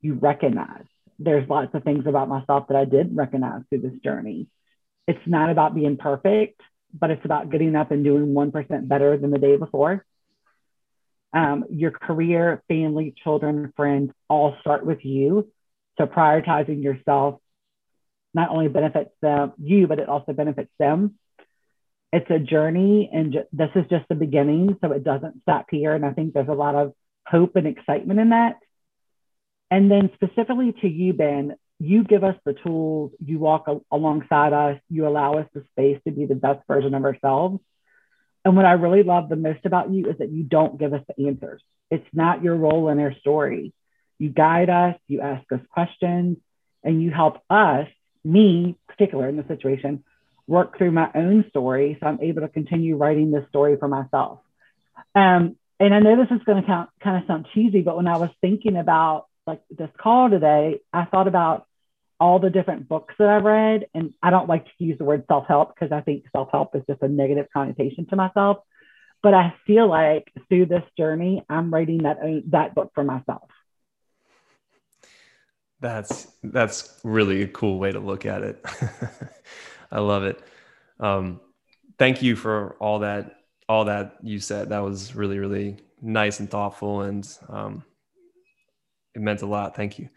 you 0.01 0.15
recognize. 0.15 0.85
There's 1.19 1.49
lots 1.49 1.75
of 1.75 1.83
things 1.83 2.07
about 2.07 2.29
myself 2.29 2.69
that 2.69 2.77
I 2.77 2.85
did 2.85 3.17
recognize 3.17 3.63
through 3.69 3.81
this 3.81 3.99
journey. 4.05 4.47
It's 5.09 5.27
not 5.27 5.51
about 5.51 5.75
being 5.75 5.97
perfect, 5.97 6.61
but 6.95 7.11
it's 7.11 7.25
about 7.25 7.51
getting 7.51 7.75
up 7.75 7.91
and 7.91 8.05
doing 8.05 8.35
1% 8.35 8.87
better 8.89 9.17
than 9.17 9.33
the 9.33 9.39
day 9.39 9.57
before. 9.57 10.07
Um, 11.33 11.65
your 11.71 11.91
career, 11.91 12.63
family, 12.69 13.15
children, 13.25 13.73
friends 13.77 14.13
all 14.29 14.57
start 14.61 14.87
with 14.87 15.05
you. 15.05 15.51
So 15.99 16.07
prioritizing 16.07 16.85
yourself 16.85 17.41
not 18.33 18.51
only 18.51 18.69
benefits 18.69 19.11
them, 19.21 19.55
you, 19.59 19.89
but 19.89 19.99
it 19.99 20.09
also 20.09 20.33
benefits 20.33 20.71
them 20.79 21.17
it's 22.13 22.31
a 22.31 22.39
journey 22.39 23.09
and 23.13 23.45
this 23.53 23.71
is 23.75 23.85
just 23.89 24.09
the 24.09 24.15
beginning 24.15 24.77
so 24.81 24.93
it 24.93 25.05
doesn't 25.05 25.41
stop 25.43 25.67
here 25.71 25.95
and 25.95 26.05
i 26.05 26.13
think 26.13 26.33
there's 26.33 26.49
a 26.49 26.53
lot 26.53 26.75
of 26.75 26.93
hope 27.31 27.57
and 27.57 27.67
excitement 27.67 28.21
in 28.21 28.31
that. 28.31 28.59
And 29.71 29.91
then 29.91 30.11
specifically 30.15 30.75
to 30.81 30.89
you 30.89 31.13
ben 31.13 31.57
you 31.83 32.05
give 32.05 32.25
us 32.25 32.37
the 32.45 32.53
tools 32.53 33.13
you 33.25 33.39
walk 33.39 33.67
a- 33.67 33.81
alongside 33.91 34.53
us 34.53 34.79
you 34.91 35.07
allow 35.07 35.35
us 35.35 35.47
the 35.55 35.65
space 35.71 35.99
to 36.05 36.13
be 36.13 36.27
the 36.27 36.35
best 36.35 36.61
version 36.67 36.95
of 36.95 37.05
ourselves. 37.05 37.61
And 38.45 38.57
what 38.57 38.65
i 38.65 38.73
really 38.73 39.03
love 39.03 39.29
the 39.29 39.37
most 39.37 39.65
about 39.65 39.91
you 39.91 40.07
is 40.07 40.19
that 40.19 40.31
you 40.31 40.43
don't 40.43 40.79
give 40.79 40.93
us 40.93 41.03
the 41.07 41.29
answers. 41.29 41.63
It's 41.91 42.07
not 42.13 42.43
your 42.43 42.57
role 42.57 42.89
in 42.89 42.99
our 42.99 43.15
story. 43.21 43.73
You 44.19 44.31
guide 44.31 44.71
us 44.71 44.97
you 45.07 45.21
ask 45.21 45.51
us 45.53 45.61
questions 45.71 46.39
and 46.83 47.03
you 47.03 47.11
help 47.11 47.39
us 47.49 47.87
me 48.25 48.77
particular 48.89 49.29
in 49.29 49.37
the 49.37 49.47
situation 49.47 50.05
work 50.51 50.77
through 50.77 50.91
my 50.91 51.09
own 51.15 51.45
story 51.49 51.97
so 52.01 52.07
I'm 52.09 52.21
able 52.21 52.43
to 52.43 52.49
continue 52.49 52.97
writing 52.97 53.31
this 53.31 53.49
story 53.49 53.77
for 53.77 53.87
myself. 53.87 54.41
Um, 55.15 55.57
and 55.79 55.95
I 55.95 56.01
know 56.01 56.17
this 56.17 56.37
is 56.37 56.43
going 56.45 56.63
to 56.63 56.89
kind 57.03 57.17
of 57.17 57.27
sound 57.29 57.47
cheesy, 57.55 57.83
but 57.83 57.97
when 57.97 58.09
I 58.09 58.17
was 58.17 58.31
thinking 58.41 58.77
about 58.77 59.27
like 59.47 59.63
this 59.71 59.89
call 59.97 60.29
today, 60.29 60.81
I 60.93 61.05
thought 61.05 61.29
about 61.29 61.67
all 62.19 62.41
the 62.41 62.51
different 62.51 62.89
books 62.89 63.15
that 63.19 63.29
I've 63.29 63.45
read. 63.45 63.87
And 63.95 64.13
I 64.23 64.31
don't 64.31 64.49
like 64.49 64.65
to 64.65 64.85
use 64.85 64.99
the 64.99 65.05
word 65.05 65.25
self 65.29 65.47
help 65.47 65.75
because 65.75 65.93
I 65.93 66.01
think 66.01 66.25
self 66.33 66.49
help 66.51 66.75
is 66.75 66.83
just 66.89 67.01
a 67.01 67.09
negative 67.09 67.47
connotation 67.53 68.07
to 68.07 68.17
myself. 68.17 68.59
But 69.23 69.35
I 69.35 69.55
feel 69.67 69.89
like 69.89 70.33
through 70.49 70.67
this 70.67 70.85
journey, 70.99 71.45
I'm 71.49 71.73
writing 71.73 72.03
that 72.03 72.19
that 72.49 72.75
book 72.75 72.91
for 72.95 73.05
myself. 73.05 73.49
That's 75.79 76.27
that's 76.43 77.01
really 77.05 77.43
a 77.43 77.49
cool 77.49 77.79
way 77.79 77.93
to 77.93 78.01
look 78.01 78.27
at 78.27 78.43
it. 78.43 78.65
I 79.91 80.01
love 80.01 80.25
it. 80.25 80.43
Um, 80.99 81.41
thank 81.99 82.23
you 82.23 82.37
for 82.37 82.77
all 82.81 83.01
that 83.01 83.37
all 83.69 83.85
that 83.85 84.17
you 84.23 84.41
said. 84.41 84.71
That 84.71 84.81
was 84.81 85.15
really 85.15 85.39
really 85.39 85.79
nice 86.01 86.41
and 86.41 86.51
thoughtful, 86.51 87.03
and 87.03 87.27
um, 87.49 87.85
it 89.15 89.21
meant 89.21 89.43
a 89.43 89.47
lot. 89.47 89.77
Thank 89.77 89.99
you. 89.99 90.09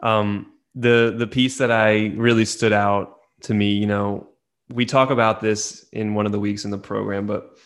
Um, 0.00 0.52
the 0.74 1.14
the 1.16 1.26
piece 1.26 1.58
that 1.58 1.70
I 1.70 2.12
really 2.16 2.44
stood 2.44 2.72
out 2.72 3.18
to 3.42 3.54
me, 3.54 3.72
you 3.72 3.86
know, 3.86 4.28
we 4.70 4.86
talk 4.86 5.10
about 5.10 5.40
this 5.40 5.86
in 5.92 6.14
one 6.14 6.26
of 6.26 6.32
the 6.32 6.40
weeks 6.40 6.64
in 6.64 6.70
the 6.70 6.78
program, 6.78 7.26
but 7.26 7.58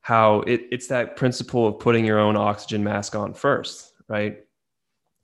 how 0.00 0.40
it, 0.40 0.62
it's 0.70 0.88
that 0.88 1.16
principle 1.16 1.66
of 1.66 1.78
putting 1.78 2.04
your 2.04 2.18
own 2.18 2.36
oxygen 2.36 2.82
mask 2.82 3.14
on 3.14 3.34
first, 3.34 3.92
right? 4.08 4.38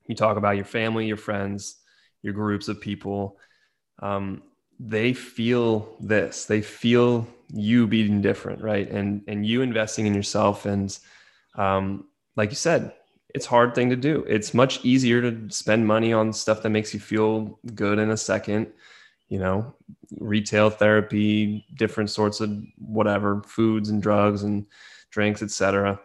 You 0.06 0.14
talk 0.14 0.36
about 0.36 0.56
your 0.56 0.64
family, 0.64 1.06
your 1.06 1.16
friends, 1.16 1.76
your 2.22 2.32
groups 2.32 2.68
of 2.68 2.80
people. 2.80 3.38
Um, 4.00 4.42
they 4.78 5.12
feel 5.12 5.96
this. 6.00 6.44
They 6.44 6.62
feel 6.62 7.26
you 7.50 7.86
being 7.86 8.20
different 8.20 8.62
right? 8.62 8.90
And 8.90 9.22
and 9.26 9.46
you 9.46 9.62
investing 9.62 10.06
in 10.06 10.14
yourself. 10.14 10.66
And 10.66 10.96
um, 11.56 12.06
like 12.36 12.50
you 12.50 12.56
said 12.56 12.94
it's 13.34 13.44
hard 13.44 13.74
thing 13.74 13.90
to 13.90 13.96
do. 13.96 14.24
It's 14.26 14.54
much 14.54 14.82
easier 14.86 15.20
to 15.20 15.50
spend 15.50 15.86
money 15.86 16.14
on 16.14 16.32
stuff 16.32 16.62
that 16.62 16.70
makes 16.70 16.94
you 16.94 17.00
feel 17.00 17.58
good 17.74 17.98
in 17.98 18.10
a 18.10 18.16
second 18.16 18.68
you 19.28 19.38
know 19.38 19.74
retail 20.18 20.70
therapy 20.70 21.66
different 21.74 22.08
sorts 22.08 22.40
of 22.40 22.50
whatever 22.78 23.42
foods 23.42 23.90
and 23.90 24.00
drugs 24.00 24.42
and 24.42 24.64
drinks 25.10 25.42
etc 25.42 26.00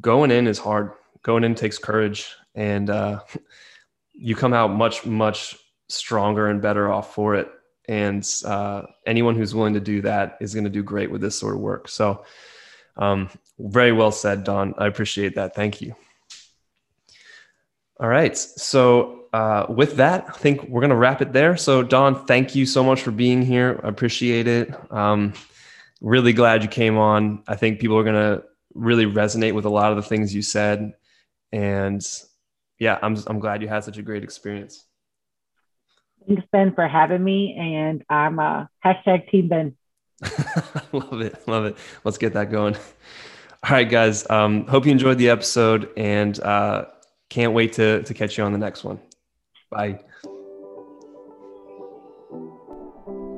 going 0.00 0.30
in 0.30 0.46
is 0.46 0.58
hard. 0.58 0.92
Going 1.22 1.44
in 1.44 1.54
takes 1.54 1.78
courage. 1.78 2.34
And 2.54 2.90
uh, 2.90 3.20
you 4.12 4.36
come 4.36 4.52
out 4.52 4.70
much 4.70 5.04
much 5.04 5.56
stronger 5.88 6.48
and 6.48 6.62
better 6.62 6.90
off 6.90 7.14
for 7.14 7.34
it 7.34 7.50
and 7.88 8.28
uh, 8.44 8.82
anyone 9.06 9.34
who's 9.36 9.54
willing 9.54 9.74
to 9.74 9.80
do 9.80 10.02
that 10.02 10.38
is 10.40 10.54
going 10.54 10.64
to 10.64 10.70
do 10.70 10.82
great 10.82 11.10
with 11.10 11.20
this 11.20 11.38
sort 11.38 11.54
of 11.54 11.60
work. 11.60 11.88
So 11.88 12.24
um, 12.96 13.28
very 13.58 13.92
well 13.92 14.12
said 14.12 14.44
Dawn. 14.44 14.74
I 14.78 14.86
appreciate 14.86 15.34
that. 15.34 15.54
Thank 15.54 15.80
you. 15.80 15.94
All 18.00 18.08
right. 18.08 18.36
So 18.36 19.20
uh, 19.32 19.66
with 19.68 19.96
that 19.96 20.24
i 20.28 20.32
think 20.32 20.62
we're 20.68 20.80
going 20.80 20.90
to 20.90 20.96
wrap 20.96 21.20
it 21.20 21.32
there. 21.32 21.56
So 21.56 21.82
Dawn 21.82 22.24
thank 22.26 22.54
you 22.54 22.66
so 22.66 22.84
much 22.84 23.02
for 23.02 23.10
being 23.10 23.42
here. 23.42 23.80
I 23.82 23.88
appreciate 23.88 24.46
it. 24.46 24.72
Um, 24.92 25.34
really 26.00 26.32
glad 26.32 26.62
you 26.62 26.68
came 26.68 26.96
on. 26.98 27.42
I 27.48 27.56
think 27.56 27.80
people 27.80 27.98
are 27.98 28.04
going 28.04 28.14
to 28.14 28.44
really 28.74 29.06
resonate 29.06 29.54
with 29.54 29.64
a 29.64 29.70
lot 29.70 29.90
of 29.90 29.96
the 29.96 30.02
things 30.02 30.34
you 30.34 30.42
said. 30.42 30.94
And 31.52 32.04
yeah 32.78 32.98
i'm, 33.02 33.16
I'm 33.26 33.38
glad 33.38 33.62
you 33.62 33.68
had 33.68 33.84
such 33.84 33.98
a 33.98 34.02
great 34.02 34.24
experience 34.24 34.84
Thanks, 36.26 36.42
Ben, 36.52 36.74
for 36.74 36.88
having 36.88 37.22
me. 37.22 37.54
And 37.58 38.04
I'm 38.08 38.38
a 38.38 38.68
hashtag 38.84 39.30
Team 39.30 39.48
Ben. 39.48 39.74
love 40.92 41.20
it. 41.20 41.46
Love 41.46 41.66
it. 41.66 41.76
Let's 42.04 42.18
get 42.18 42.34
that 42.34 42.50
going. 42.50 42.74
All 42.74 43.70
right, 43.70 43.88
guys. 43.88 44.28
Um, 44.30 44.66
hope 44.66 44.86
you 44.86 44.92
enjoyed 44.92 45.18
the 45.18 45.30
episode 45.30 45.90
and 45.96 46.38
uh, 46.40 46.86
can't 47.30 47.52
wait 47.52 47.74
to, 47.74 48.02
to 48.02 48.14
catch 48.14 48.38
you 48.38 48.44
on 48.44 48.52
the 48.52 48.58
next 48.58 48.84
one. 48.84 49.00
Bye. 49.70 50.00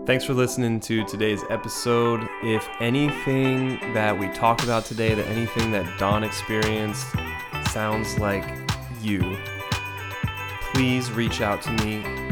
Thanks 0.07 0.25
for 0.25 0.35
listening 0.35 0.79
to 0.81 1.05
today's 1.05 1.43
episode. 1.51 2.29
If 2.45 2.69
anything 2.79 3.81
that 3.93 4.17
we 4.17 4.29
talked 4.29 4.63
about 4.63 4.85
today, 4.85 5.15
that 5.15 5.27
anything 5.27 5.73
that 5.73 5.99
Dawn 5.99 6.23
experienced 6.23 7.07
sounds 7.71 8.17
like 8.19 8.45
you, 9.03 9.37
please 10.73 11.11
reach 11.11 11.41
out 11.41 11.61
to 11.63 11.73
me 11.73 12.26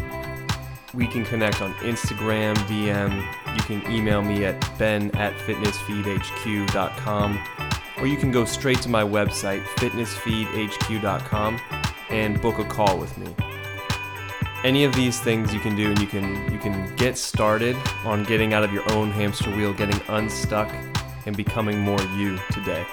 we 0.95 1.07
can 1.07 1.25
connect 1.25 1.61
on 1.61 1.75
Instagram, 1.75 2.55
DM. 2.67 3.57
You 3.57 3.63
can 3.63 3.93
email 3.93 4.23
me 4.23 4.45
at 4.45 4.79
ben 4.79 5.11
at 5.17 5.35
fitnessfeedhq.com, 5.39 7.41
or 7.99 8.07
you 8.07 8.17
can 8.17 8.31
go 8.31 8.45
straight 8.45 8.81
to 8.83 8.89
my 8.89 9.03
website, 9.03 9.65
fitnessfeedhq.com, 9.77 11.61
and 12.11 12.41
book 12.41 12.59
a 12.59 12.65
call 12.65 12.99
with 12.99 13.17
me. 13.19 13.35
Any 14.63 14.85
of 14.85 14.95
these 14.95 15.21
things 15.21 15.53
you 15.53 15.61
can 15.61 15.77
do, 15.77 15.91
and 15.91 15.99
you 15.99 16.07
can 16.07 16.51
you 16.51 16.59
can 16.59 16.95
get 16.97 17.19
started 17.19 17.77
on 18.05 18.25
getting 18.25 18.55
out 18.55 18.65
of 18.65 18.73
your 18.73 18.91
own 18.93 19.11
hamster 19.11 19.55
wheel, 19.55 19.75
getting 19.75 20.01
unstuck, 20.09 20.75
and 21.27 21.37
becoming 21.37 21.81
more 21.81 22.01
you 22.17 22.39
today. 22.51 22.87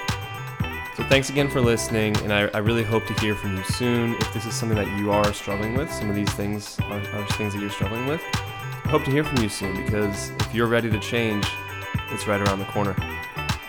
Thanks 1.11 1.29
again 1.29 1.49
for 1.49 1.59
listening, 1.59 2.15
and 2.19 2.31
I, 2.31 2.43
I, 2.53 2.59
really 2.59 2.83
hope 2.83 3.05
to 3.07 3.13
hear 3.15 3.35
from 3.35 3.57
you 3.57 3.63
soon. 3.65 4.15
If 4.15 4.33
this 4.33 4.45
is 4.45 4.53
something 4.53 4.77
that 4.77 4.97
you 4.97 5.11
are 5.11 5.33
struggling 5.33 5.73
with, 5.73 5.91
some 5.91 6.09
of 6.09 6.15
these 6.15 6.31
things 6.35 6.79
are, 6.85 7.01
are 7.01 7.27
things 7.31 7.51
that 7.51 7.59
you're 7.59 7.69
struggling 7.69 8.05
with, 8.05 8.21
I 8.33 8.87
hope 8.87 9.03
to 9.03 9.11
hear 9.11 9.25
from 9.25 9.43
you 9.43 9.49
soon 9.49 9.83
because 9.83 10.29
if 10.29 10.55
you're 10.55 10.67
ready 10.67 10.89
to 10.89 10.99
change, 10.99 11.45
it's 12.11 12.27
right 12.27 12.39
around 12.39 12.59
the 12.59 12.65
corner. 12.65 12.95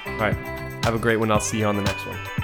All 0.06 0.18
right. 0.18 0.36
Have 0.84 0.94
a 0.94 1.00
great 1.00 1.16
one. 1.16 1.32
I'll 1.32 1.40
see 1.40 1.58
you 1.58 1.66
on 1.66 1.74
the 1.74 1.82
next 1.82 2.06
one. 2.06 2.41